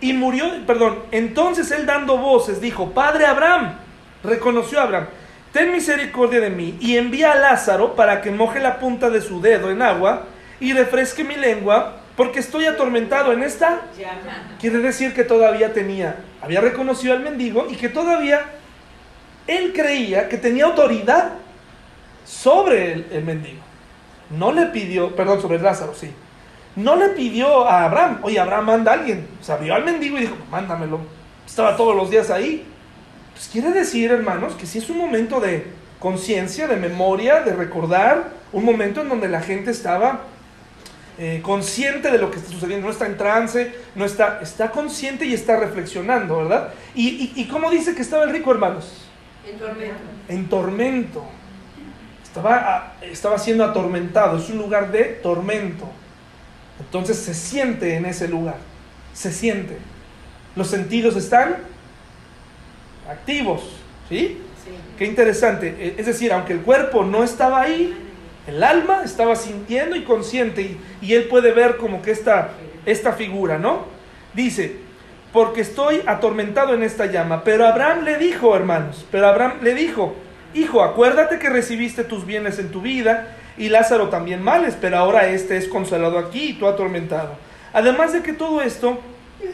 [0.00, 3.74] Y murió, perdón, entonces él dando voces dijo, Padre Abraham,
[4.22, 5.06] reconoció a Abraham,
[5.52, 9.40] ten misericordia de mí y envía a Lázaro para que moje la punta de su
[9.40, 10.24] dedo en agua
[10.60, 13.80] y refresque mi lengua, porque estoy atormentado en esta.
[14.60, 18.42] Quiere decir que todavía tenía, había reconocido al mendigo y que todavía
[19.46, 21.30] él creía que tenía autoridad
[22.26, 23.62] sobre el, el mendigo.
[24.28, 26.10] No le pidió, perdón, sobre Lázaro, sí.
[26.76, 29.26] No le pidió a Abraham, oye, Abraham, manda a alguien.
[29.40, 31.00] O sea, vio al mendigo y dijo, mándamelo.
[31.46, 32.66] Estaba todos los días ahí.
[33.32, 35.68] Pues quiere decir, hermanos, que si es un momento de
[35.98, 40.24] conciencia, de memoria, de recordar, un momento en donde la gente estaba
[41.22, 45.26] eh, consciente de lo que está sucediendo, no está en trance, no está, está consciente
[45.26, 46.72] y está reflexionando, ¿verdad?
[46.94, 49.06] Y, y, y cómo dice que estaba el rico, hermanos?
[49.46, 49.96] En tormento.
[50.28, 51.24] En tormento.
[52.22, 55.84] Estaba, estaba siendo atormentado, es un lugar de tormento.
[56.78, 58.56] Entonces se siente en ese lugar,
[59.12, 59.76] se siente.
[60.56, 61.58] Los sentidos están
[63.08, 63.62] activos,
[64.08, 64.38] ¿sí?
[64.64, 64.70] Sí.
[64.96, 65.68] Qué interesante.
[65.78, 67.94] E- Es decir, aunque el cuerpo no estaba ahí,
[68.46, 72.50] el alma estaba sintiendo y consciente y, él puede ver como que esta,
[72.86, 73.84] esta figura, ¿no?
[74.34, 74.76] Dice,
[75.32, 77.44] porque estoy atormentado en esta llama.
[77.44, 80.14] Pero Abraham le dijo, hermanos, pero Abraham le dijo,
[80.54, 85.28] hijo, acuérdate que recibiste tus bienes en tu vida y Lázaro también males, pero ahora
[85.28, 87.34] este es consolado aquí y tú atormentado.
[87.72, 88.98] Además de que todo esto,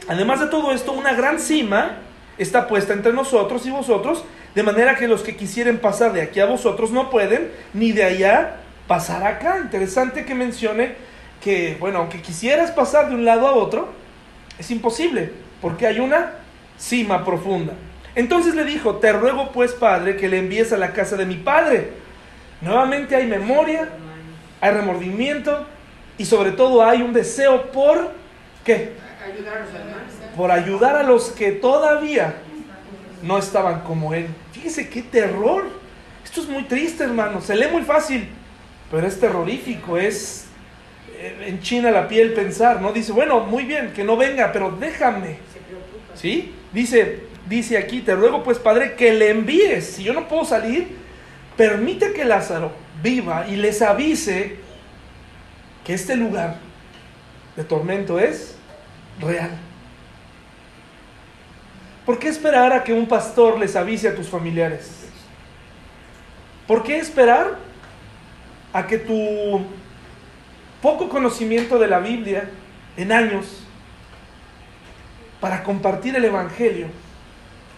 [0.09, 1.99] además de todo esto, una gran cima
[2.39, 4.25] está puesta entre nosotros y vosotros,
[4.55, 8.05] de manera que los que quisieren pasar de aquí a vosotros no pueden, ni de
[8.05, 9.59] allá pasar acá.
[9.59, 10.95] Interesante que mencione
[11.41, 13.93] que, bueno, aunque quisieras pasar de un lado a otro,
[14.59, 16.33] es imposible, porque hay una
[16.79, 17.75] cima profunda.
[18.15, 21.37] Entonces le dijo, te ruego pues, Padre, que le envíes a la casa de mi
[21.37, 21.91] Padre.
[22.63, 23.89] Nuevamente hay memoria,
[24.61, 25.67] hay remordimiento
[26.17, 28.13] y sobre todo hay un deseo por,
[28.65, 28.93] ¿qué?
[29.23, 30.13] Ayudar a los hermanos.
[30.35, 32.35] Por ayudar a los que todavía
[33.23, 34.29] no estaban como él.
[34.53, 35.65] Fíjese qué terror.
[36.25, 37.41] Esto es muy triste, hermano.
[37.41, 38.29] Se lee muy fácil,
[38.91, 39.97] pero es terrorífico.
[39.97, 40.47] Es
[41.19, 42.93] eh, en China la piel pensar, ¿no?
[42.93, 45.39] Dice, bueno, muy bien, que no venga, pero déjame.
[45.53, 46.17] Se preocupa.
[46.17, 46.53] ¿Sí?
[46.73, 49.87] Dice, dice aquí, te ruego pues, Padre, que le envíes.
[49.87, 50.89] Si yo no puedo salir,
[51.57, 52.73] permite que Lázaro
[53.03, 54.57] viva y les avise
[55.85, 56.57] que este lugar
[57.57, 58.57] de tormento es
[59.21, 59.51] real.
[62.05, 64.91] ¿Por qué esperar a que un pastor les avise a tus familiares?
[66.67, 67.66] ¿Por qué esperar
[68.77, 69.65] a que tu
[70.83, 72.51] poco conocimiento de la Biblia
[72.99, 73.63] en años
[75.41, 76.89] para compartir el Evangelio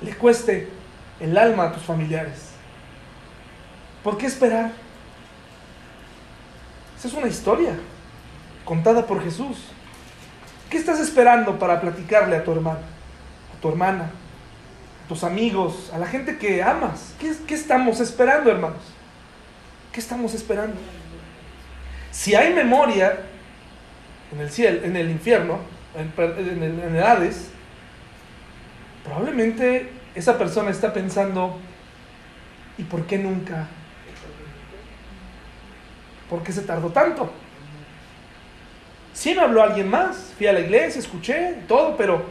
[0.02, 0.68] le cueste
[1.20, 2.50] el alma a tus familiares?
[4.02, 4.72] ¿Por qué esperar?
[6.98, 7.78] Esa es una historia
[8.64, 9.66] contada por Jesús.
[10.68, 12.80] ¿Qué estás esperando para platicarle a tu hermano,
[13.56, 14.10] a tu hermana,
[15.04, 17.14] a tus amigos, a la gente que amas?
[17.20, 18.97] ¿Qué, qué estamos esperando, hermanos?
[19.98, 20.76] ¿Qué estamos esperando?
[22.12, 23.18] Si hay memoria
[24.32, 25.58] en el cielo, en el infierno,
[25.96, 27.48] en, en el, Hades,
[29.02, 31.58] probablemente esa persona está pensando,
[32.78, 33.66] ¿y por qué nunca?
[36.30, 37.32] ¿Por qué se tardó tanto?
[39.12, 42.22] Sí me habló alguien más, fui a la iglesia, escuché todo, pero,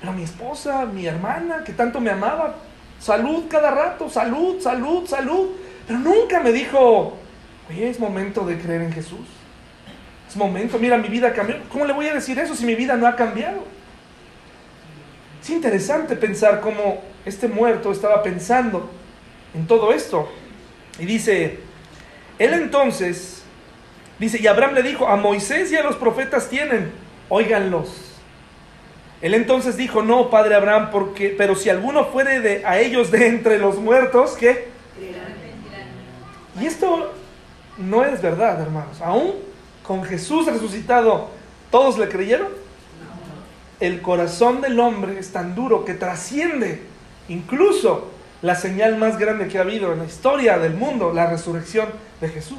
[0.00, 2.56] pero mi esposa, mi hermana, que tanto me amaba,
[2.98, 7.16] salud cada rato, salud, salud, salud, pero nunca me dijo,
[7.70, 9.26] oye, es momento de creer en Jesús.
[10.28, 11.56] Es momento, mira, mi vida cambió.
[11.70, 13.64] ¿Cómo le voy a decir eso si mi vida no ha cambiado?
[15.40, 18.90] Es interesante pensar cómo este muerto estaba pensando
[19.54, 20.28] en todo esto.
[20.98, 21.60] Y dice,
[22.38, 23.44] él entonces,
[24.18, 26.90] dice, y Abraham le dijo, a Moisés y a los profetas tienen,
[27.28, 28.06] óiganlos.
[29.22, 33.28] Él entonces dijo, no, padre Abraham, porque, pero si alguno fuere de, a ellos de
[33.28, 34.75] entre los muertos, ¿qué?
[36.60, 37.12] Y esto
[37.78, 39.00] no es verdad, hermanos.
[39.02, 39.34] Aún
[39.82, 41.28] con Jesús resucitado,
[41.70, 42.48] ¿todos le creyeron?
[43.78, 46.82] El corazón del hombre es tan duro que trasciende
[47.28, 48.10] incluso
[48.42, 51.88] la señal más grande que ha habido en la historia del mundo, la resurrección
[52.20, 52.58] de Jesús.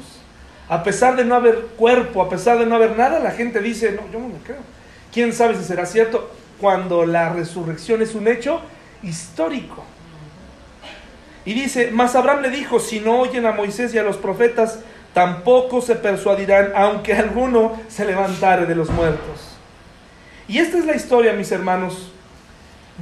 [0.68, 3.92] A pesar de no haber cuerpo, a pesar de no haber nada, la gente dice,
[3.92, 4.58] no, yo no me creo.
[5.12, 6.30] ¿Quién sabe si será cierto
[6.60, 8.60] cuando la resurrección es un hecho
[9.02, 9.84] histórico?
[11.48, 14.80] Y dice, mas Abraham le dijo, si no oyen a Moisés y a los profetas,
[15.14, 19.56] tampoco se persuadirán, aunque alguno se levantare de los muertos.
[20.46, 22.12] Y esta es la historia, mis hermanos,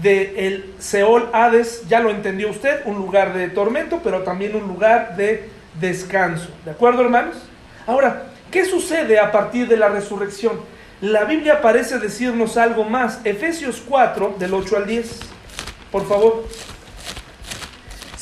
[0.00, 4.68] de el Seol Hades, ya lo entendió usted, un lugar de tormento, pero también un
[4.68, 6.48] lugar de descanso.
[6.64, 7.34] ¿De acuerdo, hermanos?
[7.84, 10.60] Ahora, ¿qué sucede a partir de la resurrección?
[11.00, 13.18] La Biblia parece decirnos algo más.
[13.24, 15.18] Efesios 4, del 8 al 10.
[15.90, 16.44] Por favor.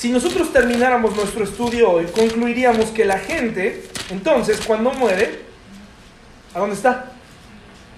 [0.05, 5.40] Si nosotros termináramos nuestro estudio hoy, concluiríamos que la gente, entonces, cuando muere,
[6.52, 7.07] ¿a dónde está?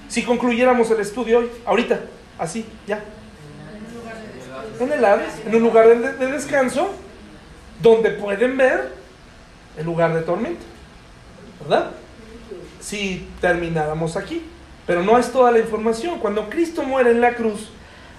[0.07, 2.03] Si concluyéramos el estudio hoy, ahorita,
[2.39, 3.03] así, ya.
[4.79, 6.93] En el Hades, en un lugar de, de descanso,
[7.83, 8.93] donde pueden ver
[9.77, 10.65] el lugar de tormento.
[11.61, 11.91] ¿Verdad?
[12.81, 14.45] Si termináramos aquí.
[14.87, 16.21] Pero no es toda la información.
[16.21, 17.69] Cuando Cristo muere en la cruz,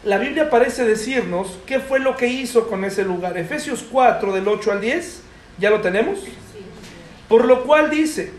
[0.03, 3.37] la Biblia parece decirnos qué fue lo que hizo con ese lugar.
[3.37, 5.21] Efesios 4 del 8 al 10,
[5.57, 6.19] ¿ya lo tenemos?
[7.27, 8.31] Por lo cual dice,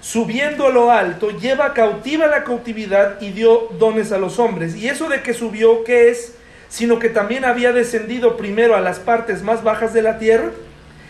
[0.00, 4.76] subiendo a lo alto, lleva cautiva la cautividad y dio dones a los hombres.
[4.76, 6.36] Y eso de que subió, ¿qué es?
[6.68, 10.50] Sino que también había descendido primero a las partes más bajas de la tierra.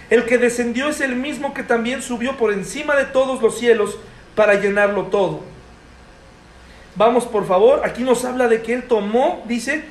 [0.09, 3.99] El que descendió es el mismo que también subió por encima de todos los cielos
[4.35, 5.43] para llenarlo todo.
[6.97, 9.85] Vamos, por favor, aquí nos habla de que él tomó, dice,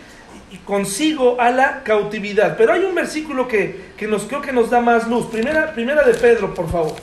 [0.52, 2.58] y consigo a la cautividad.
[2.58, 5.28] Pero hay un versículo que, que nos creo que nos da más luz.
[5.28, 6.96] Primera, primera de Pedro, por favor.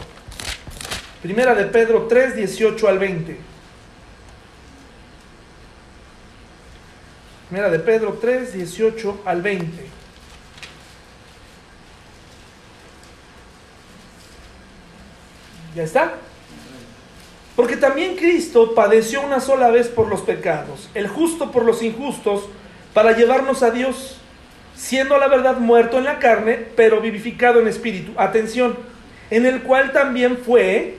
[1.22, 3.36] Primera de Pedro 3, 18 al 20.
[7.48, 9.86] Primera de Pedro 3, 18 al 20.
[15.76, 16.14] ¿Ya está?
[17.56, 22.44] Porque también Cristo padeció una sola vez por los pecados, el justo por los injustos,
[22.92, 24.18] para llevarnos a Dios,
[24.76, 28.12] siendo la verdad muerto en la carne, pero vivificado en espíritu.
[28.18, 28.76] Atención,
[29.30, 30.96] en el cual también fue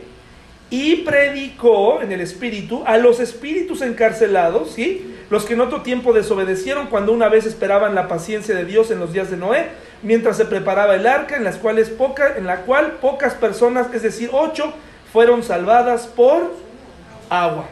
[0.69, 5.15] y predicó en el espíritu a los espíritus encarcelados, ¿sí?
[5.29, 8.99] Los que en otro tiempo desobedecieron cuando una vez esperaban la paciencia de Dios en
[8.99, 9.67] los días de Noé,
[10.01, 14.01] mientras se preparaba el arca, en las cuales poca, en la cual pocas personas, es
[14.01, 14.73] decir, ocho,
[15.11, 16.53] fueron salvadas por
[17.29, 17.65] agua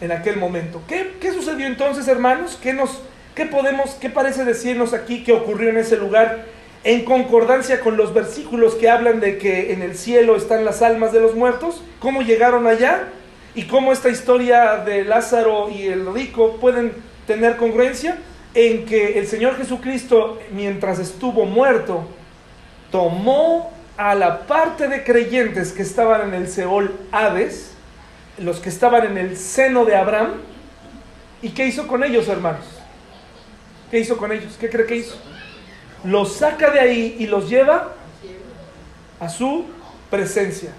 [0.00, 0.82] en aquel momento.
[0.88, 2.58] ¿Qué, qué sucedió entonces, hermanos?
[2.62, 3.00] ¿Qué nos
[3.34, 6.46] qué podemos qué parece decirnos aquí que ocurrió en ese lugar?
[6.84, 11.12] en concordancia con los versículos que hablan de que en el cielo están las almas
[11.12, 13.08] de los muertos, cómo llegaron allá
[13.54, 16.92] y cómo esta historia de Lázaro y el rico pueden
[17.26, 18.18] tener congruencia
[18.54, 22.04] en que el Señor Jesucristo, mientras estuvo muerto,
[22.90, 27.72] tomó a la parte de creyentes que estaban en el Seol Hades,
[28.38, 30.34] los que estaban en el seno de Abraham,
[31.42, 32.64] ¿y qué hizo con ellos, hermanos?
[33.90, 34.56] ¿Qué hizo con ellos?
[34.58, 35.18] ¿Qué cree que hizo?
[36.04, 37.92] los saca de ahí y los lleva
[39.20, 39.64] a su
[40.10, 40.70] presencia.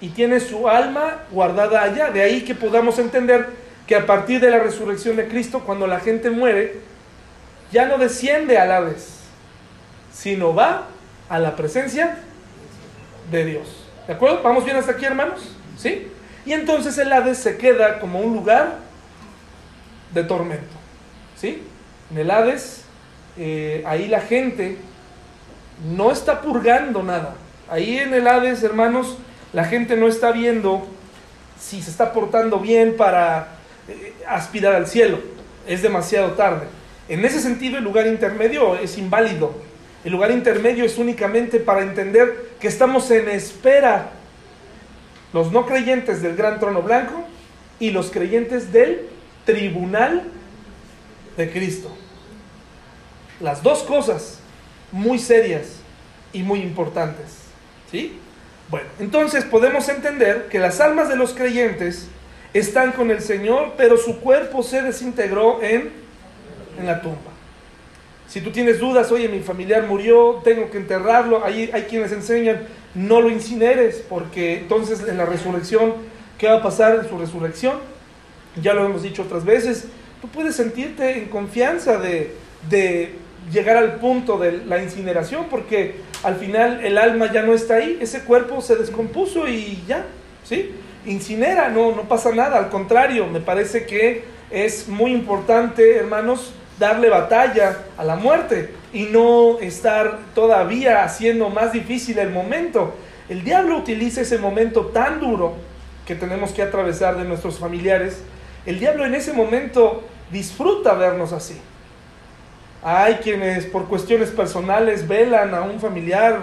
[0.00, 2.10] Y tiene su alma guardada allá.
[2.10, 3.48] De ahí que podamos entender
[3.86, 6.80] que a partir de la resurrección de Cristo, cuando la gente muere,
[7.72, 9.20] ya no desciende al Hades,
[10.12, 10.86] sino va
[11.28, 12.18] a la presencia
[13.30, 13.86] de Dios.
[14.06, 14.42] ¿De acuerdo?
[14.42, 15.56] ¿Vamos bien hasta aquí, hermanos?
[15.76, 16.08] ¿Sí?
[16.44, 18.76] Y entonces el Hades se queda como un lugar
[20.14, 20.76] de tormento.
[21.36, 21.62] ¿Sí?
[22.10, 22.86] En el Hades
[23.38, 24.78] eh, ahí la gente
[25.94, 27.34] no está purgando nada.
[27.68, 29.18] Ahí en el Hades, hermanos,
[29.52, 30.86] la gente no está viendo
[31.60, 33.48] si se está portando bien para
[33.88, 35.18] eh, aspirar al cielo.
[35.66, 36.66] Es demasiado tarde.
[37.08, 39.54] En ese sentido, el lugar intermedio es inválido.
[40.06, 44.10] El lugar intermedio es únicamente para entender que estamos en espera,
[45.32, 47.24] los no creyentes del gran trono blanco
[47.80, 49.00] y los creyentes del
[49.44, 50.22] tribunal
[51.36, 51.90] de Cristo.
[53.40, 54.38] Las dos cosas
[54.92, 55.80] muy serias
[56.32, 57.38] y muy importantes.
[57.90, 58.16] ¿Sí?
[58.68, 62.06] Bueno, entonces podemos entender que las almas de los creyentes
[62.54, 65.90] están con el Señor, pero su cuerpo se desintegró en,
[66.78, 67.35] en la tumba.
[68.28, 72.66] Si tú tienes dudas, oye, mi familiar murió, tengo que enterrarlo, ahí hay quienes enseñan,
[72.94, 75.94] no lo incineres, porque entonces en la resurrección,
[76.38, 77.78] ¿qué va a pasar en su resurrección?
[78.60, 79.86] Ya lo hemos dicho otras veces,
[80.20, 82.34] tú puedes sentirte en confianza de,
[82.68, 83.12] de
[83.52, 87.98] llegar al punto de la incineración, porque al final el alma ya no está ahí,
[88.00, 90.04] ese cuerpo se descompuso y ya,
[90.42, 90.72] ¿sí?
[91.06, 97.08] Incinera, no, no pasa nada, al contrario, me parece que es muy importante, hermanos, darle
[97.08, 102.94] batalla a la muerte y no estar todavía haciendo más difícil el momento.
[103.28, 105.54] El diablo utiliza ese momento tan duro
[106.06, 108.22] que tenemos que atravesar de nuestros familiares.
[108.64, 111.56] El diablo en ese momento disfruta vernos así.
[112.82, 116.38] Hay quienes por cuestiones personales velan a un familiar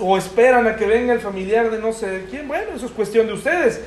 [0.00, 2.48] o esperan a que venga el familiar de no sé quién.
[2.48, 3.82] Bueno, eso es cuestión de ustedes.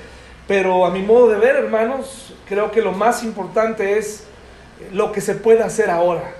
[0.47, 4.25] Pero a mi modo de ver, hermanos, creo que lo más importante es
[4.91, 6.33] lo que se puede hacer ahora.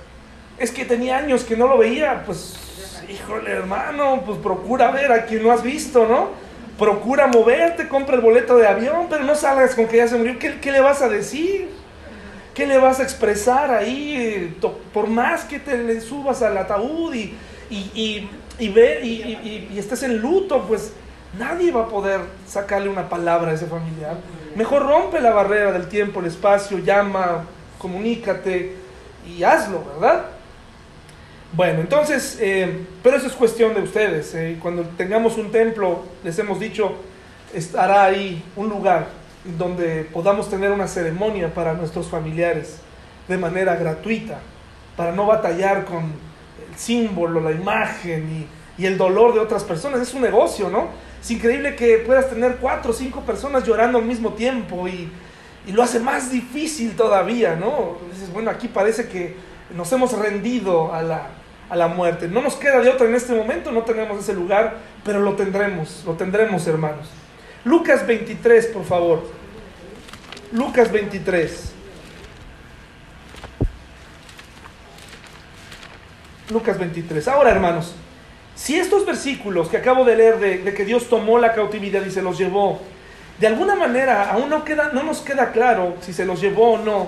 [0.59, 2.55] Es que tenía años que no lo veía, pues,
[3.09, 6.29] híjole, hermano, pues procura ver a quien no has visto, ¿no?
[6.77, 10.37] Procura moverte, compra el boleto de avión, pero no salgas con que ya se murió.
[10.37, 11.69] ¿Qué, qué le vas a decir?
[12.53, 14.55] ¿Qué le vas a expresar ahí?
[14.93, 17.33] Por más que te le subas al ataúd y,
[17.69, 18.29] y, y,
[18.59, 20.93] y ve, y, y- y estés en luto, pues
[21.37, 24.17] nadie va a poder sacarle una palabra a ese familiar.
[24.55, 27.43] Mejor rompe la barrera del tiempo, el espacio, llama,
[27.77, 28.75] comunícate
[29.27, 30.25] y hazlo, ¿verdad?
[31.51, 34.33] Bueno, entonces, eh, pero eso es cuestión de ustedes.
[34.35, 36.93] eh, Cuando tengamos un templo, les hemos dicho,
[37.53, 39.07] estará ahí un lugar
[39.57, 42.77] donde podamos tener una ceremonia para nuestros familiares
[43.27, 44.39] de manera gratuita,
[44.97, 50.01] para no batallar con el símbolo, la imagen y, y el dolor de otras personas.
[50.01, 50.87] Es un negocio, ¿no?
[51.25, 55.09] Es increíble que puedas tener cuatro o cinco personas llorando al mismo tiempo y,
[55.65, 57.97] y lo hace más difícil todavía, ¿no?
[58.13, 59.35] Dices, bueno, aquí parece que
[59.75, 61.29] nos hemos rendido a la,
[61.67, 62.27] a la muerte.
[62.27, 66.03] No nos queda de otra en este momento, no tenemos ese lugar, pero lo tendremos,
[66.05, 67.07] lo tendremos, hermanos.
[67.63, 69.27] Lucas 23, por favor.
[70.51, 71.71] Lucas 23.
[76.51, 77.27] Lucas 23.
[77.29, 77.95] Ahora, hermanos,
[78.55, 82.11] si estos versículos que acabo de leer de, de que Dios tomó la cautividad y
[82.11, 82.79] se los llevó,
[83.39, 86.77] de alguna manera aún no, queda, no nos queda claro si se los llevó o
[86.77, 87.07] no.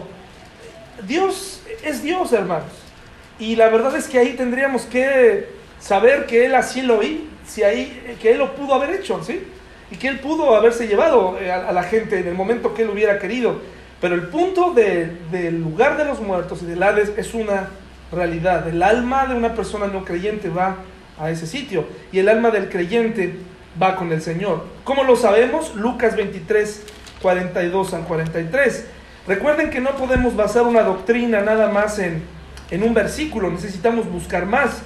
[1.08, 2.72] Dios es Dios, hermanos.
[3.40, 5.48] Y la verdad es que ahí tendríamos que
[5.80, 9.44] saber que Él así lo hizo, si ahí, que Él lo pudo haber hecho, ¿sí?
[9.92, 12.82] Y que Él pudo haberse llevado eh, a, a la gente en el momento que
[12.82, 13.62] Él hubiera querido.
[14.02, 17.70] Pero el punto de- del lugar de los muertos y del Hades es una
[18.12, 18.68] realidad.
[18.68, 20.78] El alma de una persona no creyente va
[21.20, 23.36] a ese sitio y el alma del creyente
[23.82, 24.66] va con el Señor.
[24.84, 25.76] ¿Cómo lo sabemos?
[25.76, 26.84] Lucas 23,
[27.22, 28.86] 42 al 43.
[29.28, 32.24] Recuerden que no podemos basar una doctrina nada más en,
[32.72, 34.82] en un versículo, necesitamos buscar más.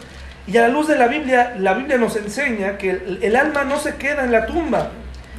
[0.48, 3.64] Y a la luz de la Biblia, la Biblia nos enseña que el, el alma
[3.64, 4.90] no se queda en la tumba,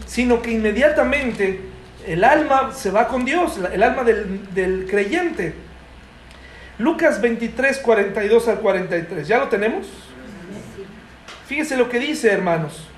[0.06, 1.60] sino que inmediatamente
[2.06, 5.54] el alma se va con Dios, el alma del, del creyente.
[6.78, 9.28] Lucas 23, 42 al 43.
[9.28, 9.86] ¿Ya lo tenemos?
[11.46, 12.88] Fíjese lo que dice, hermanos.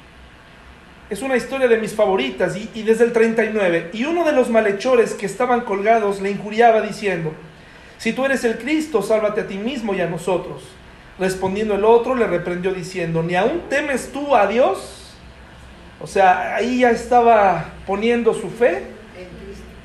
[1.10, 3.90] Es una historia de mis favoritas y, y desde el 39.
[3.92, 7.32] Y uno de los malhechores que estaban colgados le injuriaba diciendo,
[7.98, 10.62] si tú eres el Cristo, sálvate a ti mismo y a nosotros.
[11.18, 15.14] Respondiendo el otro, le reprendió diciendo, ¿ni aún temes tú a Dios?
[16.00, 18.82] O sea, ahí ya estaba poniendo su fe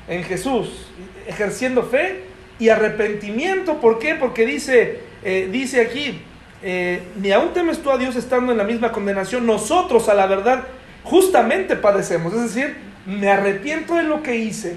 [0.08, 0.88] en Jesús,
[1.26, 2.24] ejerciendo fe
[2.58, 3.80] y arrepentimiento.
[3.80, 4.16] ¿Por qué?
[4.16, 6.20] Porque dice, eh, dice aquí,
[6.62, 10.26] eh, ni aún temes tú a Dios estando en la misma condenación, nosotros a la
[10.26, 10.64] verdad
[11.04, 12.32] justamente padecemos.
[12.34, 14.76] Es decir, me arrepiento de lo que hice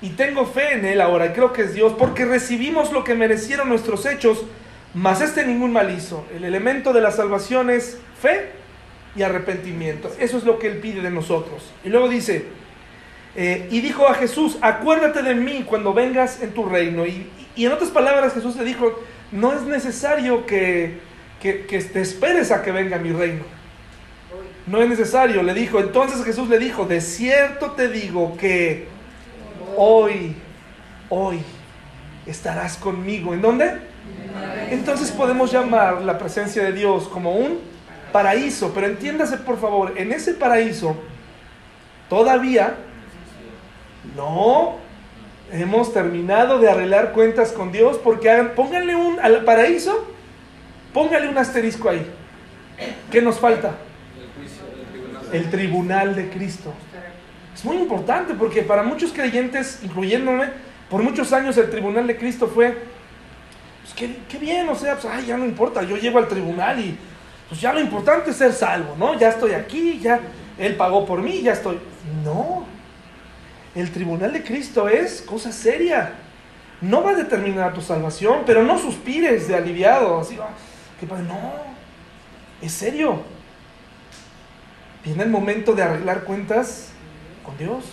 [0.00, 3.68] y tengo fe en Él ahora, creo que es Dios, porque recibimos lo que merecieron
[3.68, 4.44] nuestros hechos,
[4.94, 6.24] mas este ningún mal hizo.
[6.34, 8.50] El elemento de la salvación es fe
[9.16, 10.10] y arrepentimiento.
[10.18, 11.72] Eso es lo que Él pide de nosotros.
[11.84, 12.46] Y luego dice,
[13.36, 17.04] eh, y dijo a Jesús, acuérdate de mí cuando vengas en tu reino.
[17.06, 19.00] Y en otras palabras Jesús le dijo,
[19.32, 21.00] no es necesario que,
[21.40, 23.44] que, te esperes a que venga mi reino.
[24.66, 25.80] No es necesario, le dijo.
[25.80, 28.88] Entonces Jesús le dijo, de cierto te digo que
[29.76, 30.34] hoy,
[31.08, 31.40] hoy
[32.26, 33.34] estarás conmigo.
[33.34, 33.78] ¿En dónde?
[34.70, 37.60] Entonces podemos llamar la presencia de Dios como un
[38.12, 40.96] paraíso, pero entiéndase por favor, en ese paraíso
[42.08, 42.76] todavía
[44.16, 44.76] no
[45.52, 50.06] hemos terminado de arreglar cuentas con Dios porque hagan, pónganle un al paraíso,
[50.92, 52.06] pónganle un asterisco ahí.
[53.10, 53.74] ¿Qué nos falta?
[55.32, 56.72] El tribunal de Cristo.
[57.54, 60.46] Es muy importante porque para muchos creyentes, incluyéndome,
[60.88, 62.78] por muchos años el tribunal de Cristo fue,
[63.82, 66.78] pues qué, qué bien, o sea, pues ay, ya no importa, yo llego al tribunal
[66.78, 66.96] y
[67.48, 69.18] pues ya lo importante es ser salvo, ¿no?
[69.18, 70.20] Ya estoy aquí, ya
[70.58, 71.78] Él pagó por mí, ya estoy.
[72.24, 72.64] No,
[73.80, 76.14] el tribunal de Cristo es cosa seria.
[76.80, 80.48] No va a determinar tu salvación, pero no suspires de aliviado, así, "Ah,
[81.00, 81.24] qué padre".
[81.24, 81.38] no,
[82.62, 83.22] es serio.
[85.04, 86.90] Viene el momento de arreglar cuentas
[87.44, 87.84] con Dios.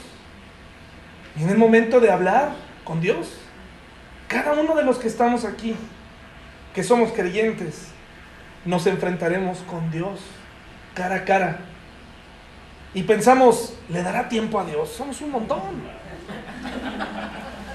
[1.35, 2.51] Viene el momento de hablar
[2.83, 3.37] con Dios.
[4.27, 5.75] Cada uno de los que estamos aquí,
[6.73, 7.89] que somos creyentes,
[8.65, 10.19] nos enfrentaremos con Dios
[10.93, 11.59] cara a cara.
[12.95, 14.89] Y pensamos, ¿le dará tiempo a Dios?
[14.89, 15.59] Somos un montón.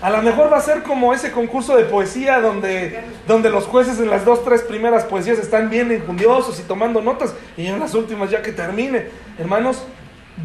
[0.03, 3.99] A lo mejor va a ser como ese concurso de poesía donde, donde los jueces
[4.01, 7.95] en las dos, tres primeras poesías están bien enjundiosos y tomando notas y en las
[7.95, 9.09] últimas ya que termine.
[9.39, 9.85] Hermanos,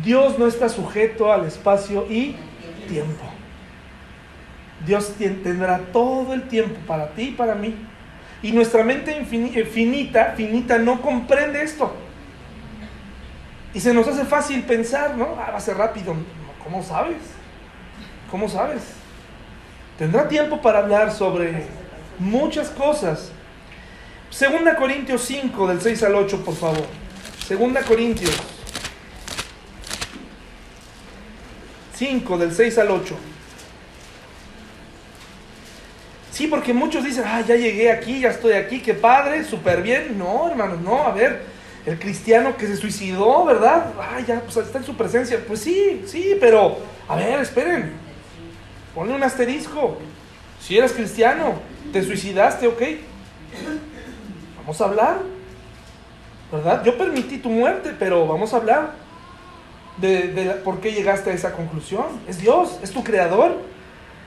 [0.04, 2.36] Dios no está sujeto al espacio y
[2.90, 3.24] tiempo.
[4.86, 7.76] Dios tendrá todo el tiempo para ti y para mí.
[8.44, 9.64] Y nuestra mente infini- eh,
[10.36, 11.96] finita no comprende esto.
[13.76, 15.36] Y se nos hace fácil pensar, ¿no?
[15.38, 16.16] Ah, va a ser rápido.
[16.64, 17.18] ¿Cómo sabes?
[18.32, 18.82] ¿Cómo sabes?
[20.00, 21.66] Tendrá tiempo para hablar sobre
[22.18, 23.32] muchas cosas.
[24.30, 26.86] Segunda Corintios 5, del 6 al 8, por favor.
[27.46, 28.34] Segunda Corintios
[31.96, 33.16] 5, del 6 al 8.
[36.32, 40.18] Sí, porque muchos dicen, ah, ya llegué aquí, ya estoy aquí, qué padre, súper bien.
[40.18, 41.55] No, hermanos, no, a ver,
[41.86, 43.94] el cristiano que se suicidó, ¿verdad?
[44.00, 45.40] Ah, ya, pues está en su presencia.
[45.48, 46.78] Pues sí, sí, pero,
[47.08, 47.94] a ver, esperen,
[48.94, 49.98] ponle un asterisco.
[50.60, 51.54] Si eres cristiano,
[51.94, 52.82] te suicidaste, ok.
[54.58, 55.18] Vamos a hablar,
[56.52, 56.84] ¿verdad?
[56.84, 58.94] Yo permití tu muerte, pero vamos a hablar
[59.98, 62.06] de, de por qué llegaste a esa conclusión.
[62.28, 63.58] Es Dios, es tu creador.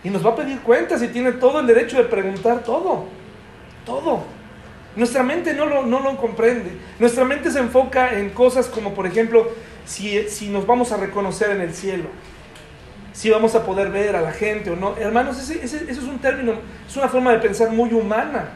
[0.05, 3.07] Y nos va a pedir cuentas y tiene todo el derecho de preguntar todo.
[3.85, 4.38] Todo.
[4.97, 6.71] Nuestra mente no lo, no lo comprende.
[6.99, 9.49] Nuestra mente se enfoca en cosas como, por ejemplo,
[9.85, 12.07] si, si nos vamos a reconocer en el cielo.
[13.13, 14.97] Si vamos a poder ver a la gente o no.
[14.97, 16.53] Hermanos, ese, ese- ese es un término,
[16.89, 18.51] es una forma de pensar muy humana.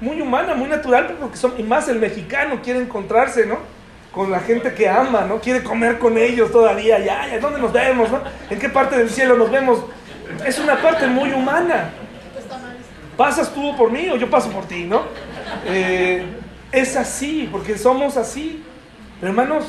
[0.00, 3.58] Muy humana, muy natural, porque son, y más el mexicano quiere encontrarse, ¿no?
[4.12, 5.40] Con la gente que ama, ¿no?
[5.40, 6.98] Quiere comer con ellos todavía.
[7.00, 8.20] Ya, ya, ¿dónde nos vemos, no?
[8.48, 9.84] ¿En qué parte del cielo nos vemos?
[10.46, 11.90] Es una parte muy humana.
[13.16, 15.02] Pasas tú por mí o yo paso por ti, ¿no?
[15.66, 16.24] Eh,
[16.72, 18.62] es así, porque somos así.
[19.22, 19.64] Hermanos,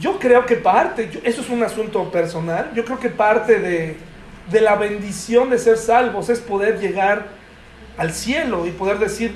[0.00, 3.96] yo creo que parte, eso es un asunto personal, yo creo que parte de,
[4.50, 7.28] de la bendición de ser salvos es poder llegar
[7.96, 9.34] al cielo y poder decir,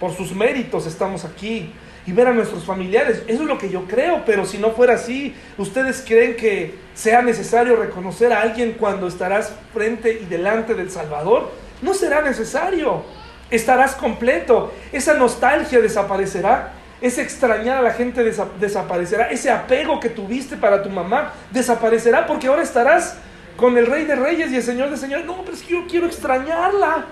[0.00, 1.72] por sus méritos estamos aquí
[2.06, 3.22] y ver a nuestros familiares.
[3.26, 7.22] Eso es lo que yo creo, pero si no fuera así, ¿ustedes creen que sea
[7.22, 11.50] necesario reconocer a alguien cuando estarás frente y delante del Salvador?
[11.82, 13.04] No será necesario.
[13.50, 14.72] Estarás completo.
[14.92, 16.72] Esa nostalgia desaparecerá.
[17.00, 19.30] Ese extrañar a la gente desa- desaparecerá.
[19.30, 23.16] Ese apego que tuviste para tu mamá desaparecerá porque ahora estarás
[23.56, 25.24] con el Rey de Reyes y el Señor de Señores.
[25.26, 27.04] No, pero es que yo quiero extrañarla.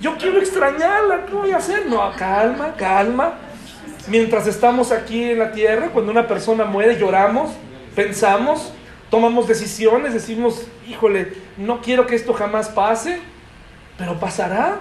[0.00, 1.26] Yo quiero extrañarla.
[1.26, 1.86] ¿Qué voy a hacer?
[1.86, 3.34] No, calma, calma.
[4.08, 7.50] Mientras estamos aquí en la tierra, cuando una persona muere, lloramos,
[7.94, 8.72] pensamos,
[9.10, 13.20] tomamos decisiones, decimos, híjole, no quiero que esto jamás pase,
[13.98, 14.78] pero pasará.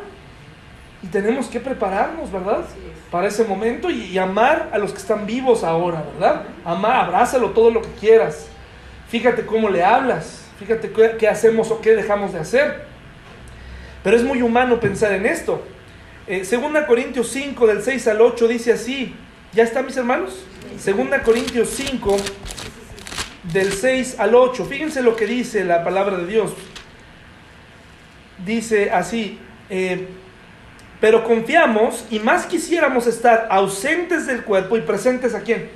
[1.01, 2.65] Y tenemos que prepararnos, ¿verdad?
[3.09, 6.43] Para ese momento y, y amar a los que están vivos ahora, ¿verdad?
[6.65, 8.47] Amar, abrázalo todo lo que quieras.
[9.07, 12.85] Fíjate cómo le hablas, fíjate qué, qué hacemos o qué dejamos de hacer.
[14.03, 15.63] Pero es muy humano pensar en esto.
[16.27, 19.15] Eh, segunda Corintios 5, del 6 al 8, dice así.
[19.53, 20.45] ¿Ya están mis hermanos?
[20.77, 22.17] Segunda Corintios 5,
[23.51, 24.65] del 6 al 8.
[24.65, 26.53] Fíjense lo que dice la palabra de Dios.
[28.45, 29.39] Dice así,
[29.71, 30.07] eh,
[30.99, 35.69] pero confiamos y más quisiéramos estar ausentes del cuerpo y presentes a quién?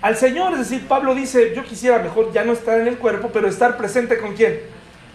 [0.00, 0.52] Al Señor.
[0.54, 3.76] Es decir, Pablo dice, yo quisiera mejor ya no estar en el cuerpo, pero estar
[3.76, 4.60] presente con quién?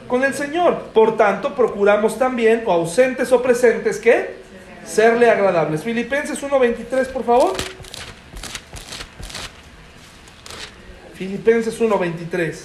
[0.07, 0.91] Con el Señor.
[0.93, 4.35] Por tanto, procuramos también, o ausentes o presentes, ¿qué?
[4.85, 5.83] Serle agradables.
[5.83, 7.53] Filipenses 1.23, por favor.
[11.15, 12.55] Filipenses 1.23.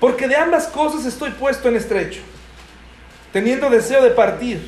[0.00, 2.20] Porque de ambas cosas estoy puesto en estrecho,
[3.36, 4.58] teniendo deseo de partir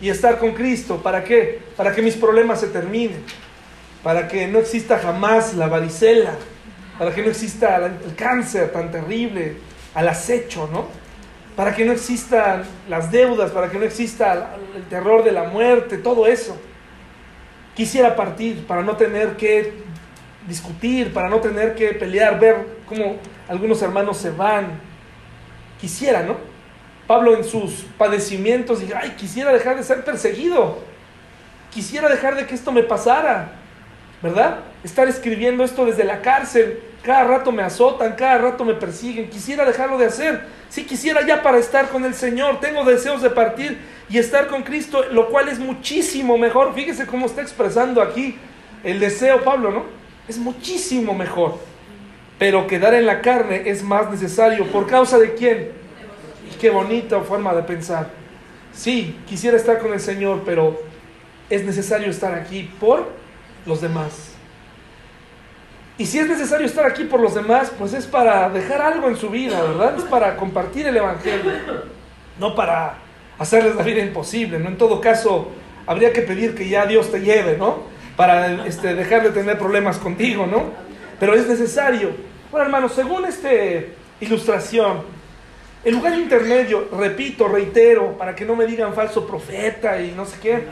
[0.00, 1.02] y estar con Cristo.
[1.02, 1.58] ¿Para qué?
[1.76, 3.20] Para que mis problemas se terminen,
[4.04, 6.34] para que no exista jamás la varicela,
[7.00, 9.56] para que no exista el cáncer tan terrible,
[9.92, 10.86] al acecho, ¿no?
[11.56, 15.98] Para que no existan las deudas, para que no exista el terror de la muerte,
[15.98, 16.56] todo eso.
[17.74, 19.72] Quisiera partir para no tener que
[20.46, 22.54] discutir, para no tener que pelear, ver
[22.86, 23.16] cómo
[23.48, 24.78] algunos hermanos se van.
[25.80, 26.49] Quisiera, ¿no?
[27.10, 30.78] Pablo en sus padecimientos dice, ay, quisiera dejar de ser perseguido.
[31.74, 33.50] Quisiera dejar de que esto me pasara.
[34.22, 34.60] ¿Verdad?
[34.84, 36.80] Estar escribiendo esto desde la cárcel.
[37.02, 39.28] Cada rato me azotan, cada rato me persiguen.
[39.28, 40.42] Quisiera dejarlo de hacer.
[40.68, 42.60] Si quisiera ya para estar con el Señor.
[42.60, 43.76] Tengo deseos de partir
[44.08, 46.76] y estar con Cristo, lo cual es muchísimo mejor.
[46.76, 48.38] Fíjese cómo está expresando aquí
[48.84, 49.84] el deseo Pablo, ¿no?
[50.28, 51.58] Es muchísimo mejor.
[52.38, 54.64] Pero quedar en la carne es más necesario.
[54.68, 55.79] ¿Por causa de quién?
[56.60, 58.10] Qué bonita forma de pensar.
[58.74, 60.78] Sí, quisiera estar con el Señor, pero
[61.48, 63.08] es necesario estar aquí por
[63.64, 64.32] los demás.
[65.96, 69.16] Y si es necesario estar aquí por los demás, pues es para dejar algo en
[69.16, 69.96] su vida, ¿verdad?
[69.96, 71.50] Es para compartir el Evangelio,
[72.38, 72.98] no para
[73.38, 74.68] hacerles la vida imposible, ¿no?
[74.68, 75.48] En todo caso,
[75.86, 77.84] habría que pedir que ya Dios te lleve, ¿no?
[78.16, 80.64] Para este, dejar de tener problemas contigo, ¿no?
[81.18, 82.10] Pero es necesario.
[82.50, 83.50] Bueno, hermanos, según esta
[84.20, 85.19] ilustración,
[85.84, 90.38] el lugar intermedio, repito, reitero, para que no me digan falso profeta y no sé
[90.40, 90.64] qué,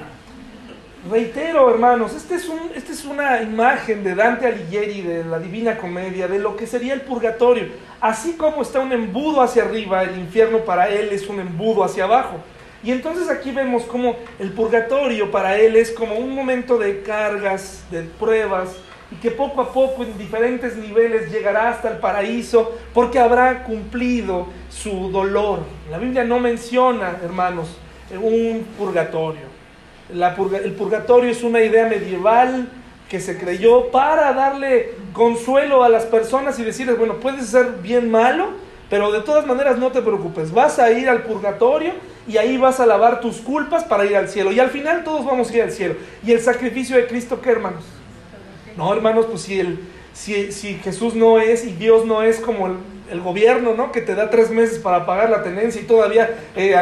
[1.08, 5.78] Reitero, hermanos, esta es, un, este es una imagen de Dante Alighieri, de la Divina
[5.78, 7.68] Comedia, de lo que sería el purgatorio.
[8.00, 12.04] Así como está un embudo hacia arriba, el infierno para él es un embudo hacia
[12.04, 12.40] abajo.
[12.82, 17.84] Y entonces aquí vemos como el purgatorio para él es como un momento de cargas,
[17.92, 18.76] de pruebas,
[19.10, 24.46] y que poco a poco en diferentes niveles llegará hasta el paraíso porque habrá cumplido
[24.68, 25.60] su dolor.
[25.90, 27.78] La Biblia no menciona, hermanos,
[28.20, 29.48] un purgatorio.
[30.10, 32.68] el purgatorio es una idea medieval
[33.08, 38.10] que se creyó para darle consuelo a las personas y decirles, bueno, puedes ser bien
[38.10, 38.50] malo,
[38.90, 41.92] pero de todas maneras no te preocupes, vas a ir al purgatorio
[42.26, 44.52] y ahí vas a lavar tus culpas para ir al cielo.
[44.52, 45.94] Y al final todos vamos a ir al cielo.
[46.22, 47.84] ¿Y el sacrificio de Cristo qué, hermanos?
[48.78, 49.80] No, hermanos, pues si, el,
[50.14, 53.90] si, si Jesús no es y Dios no es como el, gobierno, ¿no?
[53.90, 56.76] Que te da tres meses para pagar la tenencia y todavía, eh,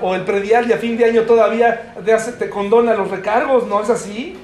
[0.00, 3.82] o, el predial y a fin de año todavía te, te condona los recargos, ¿no
[3.82, 4.38] es así?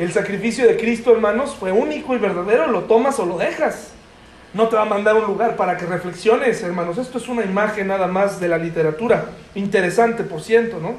[0.00, 3.92] El sacrificio de Cristo, hermanos, fue único y verdadero, lo tomas o lo dejas.
[4.52, 6.98] No te va a mandar un lugar para que reflexiones, hermanos.
[6.98, 9.26] Esto es una imagen nada más de la literatura.
[9.54, 10.94] Interesante, por ciento, ¿no?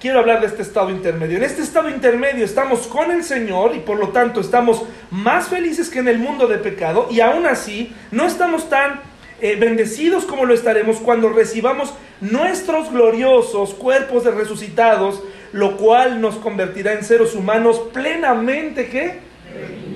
[0.00, 1.36] Quiero hablar de este estado intermedio.
[1.36, 5.90] En este estado intermedio estamos con el Señor y por lo tanto estamos más felices
[5.90, 9.00] que en el mundo de pecado y aún así no estamos tan
[9.40, 15.22] eh, bendecidos como lo estaremos cuando recibamos nuestros gloriosos cuerpos de resucitados,
[15.52, 19.28] lo cual nos convertirá en seres humanos plenamente que...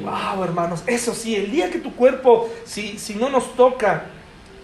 [0.02, 4.06] Wow, hermanos, eso sí, el día que tu cuerpo, si, si no nos toca,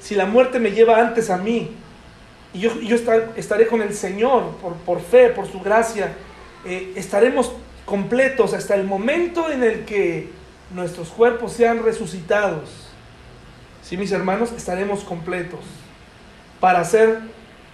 [0.01, 1.71] si la muerte me lleva antes a mí,
[2.53, 2.97] y yo, yo
[3.37, 6.15] estaré con el Señor por, por fe, por su gracia.
[6.65, 7.53] Eh, estaremos
[7.85, 10.31] completos hasta el momento en el que
[10.75, 12.89] nuestros cuerpos sean resucitados.
[13.83, 15.61] Sí, mis hermanos, estaremos completos
[16.61, 17.21] para hacer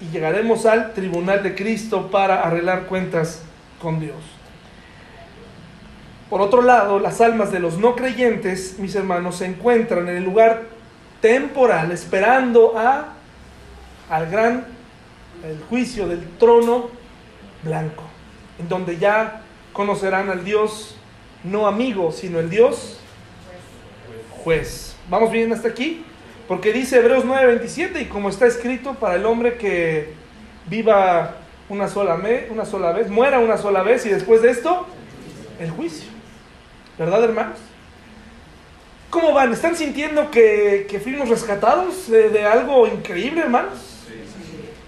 [0.01, 3.43] y llegaremos al tribunal de Cristo para arreglar cuentas
[3.81, 4.17] con Dios.
[6.31, 10.25] Por otro lado, las almas de los no creyentes, mis hermanos, se encuentran en el
[10.25, 10.63] lugar
[11.21, 13.15] temporal esperando a
[14.11, 14.67] al gran
[15.45, 16.89] el juicio del trono
[17.63, 18.05] blanco,
[18.59, 19.43] en donde ya
[19.73, 20.97] conocerán al Dios
[21.43, 22.99] no amigo, sino el Dios
[24.31, 24.97] juez.
[25.09, 26.05] ¿Vamos bien hasta aquí?
[26.49, 30.13] Porque dice Hebreos 9:27 y como está escrito para el hombre que
[30.67, 31.37] viva
[31.69, 32.19] una sola,
[32.51, 34.87] una sola vez, muera una sola vez y después de esto,
[35.59, 36.09] el juicio.
[36.99, 37.59] ¿Verdad, hermanos?
[39.11, 39.53] ¿Cómo van?
[39.53, 43.94] ¿Están sintiendo que, fuimos rescatados de algo increíble, hermanos?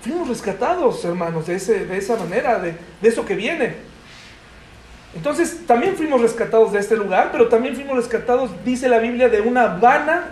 [0.07, 3.75] Fuimos rescatados, hermanos, de, ese, de esa manera, de, de eso que viene.
[5.17, 9.41] Entonces, también fuimos rescatados de este lugar, pero también fuimos rescatados, dice la Biblia, de
[9.41, 10.27] una vana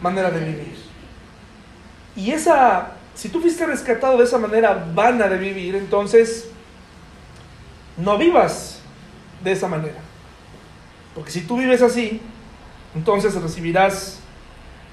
[0.00, 0.74] manera de vivir.
[2.16, 6.50] Y esa, si tú fuiste rescatado de esa manera vana de vivir, entonces
[7.96, 8.80] no vivas
[9.44, 10.00] de esa manera.
[11.14, 12.20] Porque si tú vives así,
[12.96, 14.18] entonces recibirás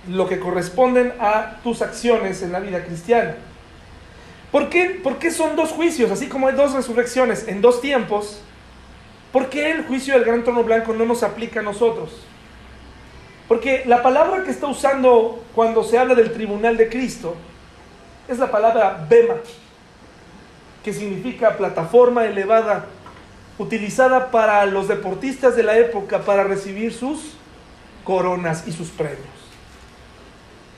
[0.07, 3.35] lo que corresponden a tus acciones en la vida cristiana.
[4.51, 4.99] ¿Por qué?
[5.03, 8.41] Porque son dos juicios, así como hay dos resurrecciones en dos tiempos.
[9.31, 12.25] ¿Por qué el juicio del gran trono blanco no nos aplica a nosotros?
[13.47, 17.35] Porque la palabra que está usando cuando se habla del tribunal de Cristo
[18.27, 19.35] es la palabra bema,
[20.83, 22.85] que significa plataforma elevada,
[23.57, 27.33] utilizada para los deportistas de la época para recibir sus
[28.03, 29.38] coronas y sus premios.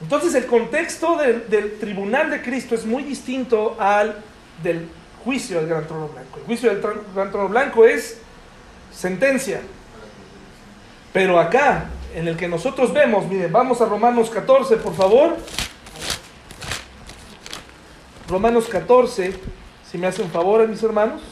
[0.01, 4.23] Entonces el contexto del, tribunal de Cristo es muy distinto al
[4.63, 4.89] del
[5.23, 6.39] juicio del gran trono blanco.
[6.39, 6.81] El juicio del
[7.13, 8.19] gran trono blanco es
[8.91, 9.61] sentencia.
[11.13, 15.37] Pero acá, en el que nosotros vemos, miren, vamos a Romanos 14, por favor.
[18.27, 19.33] Romanos 14,
[19.89, 21.21] si me hacen favor, mis hermanos.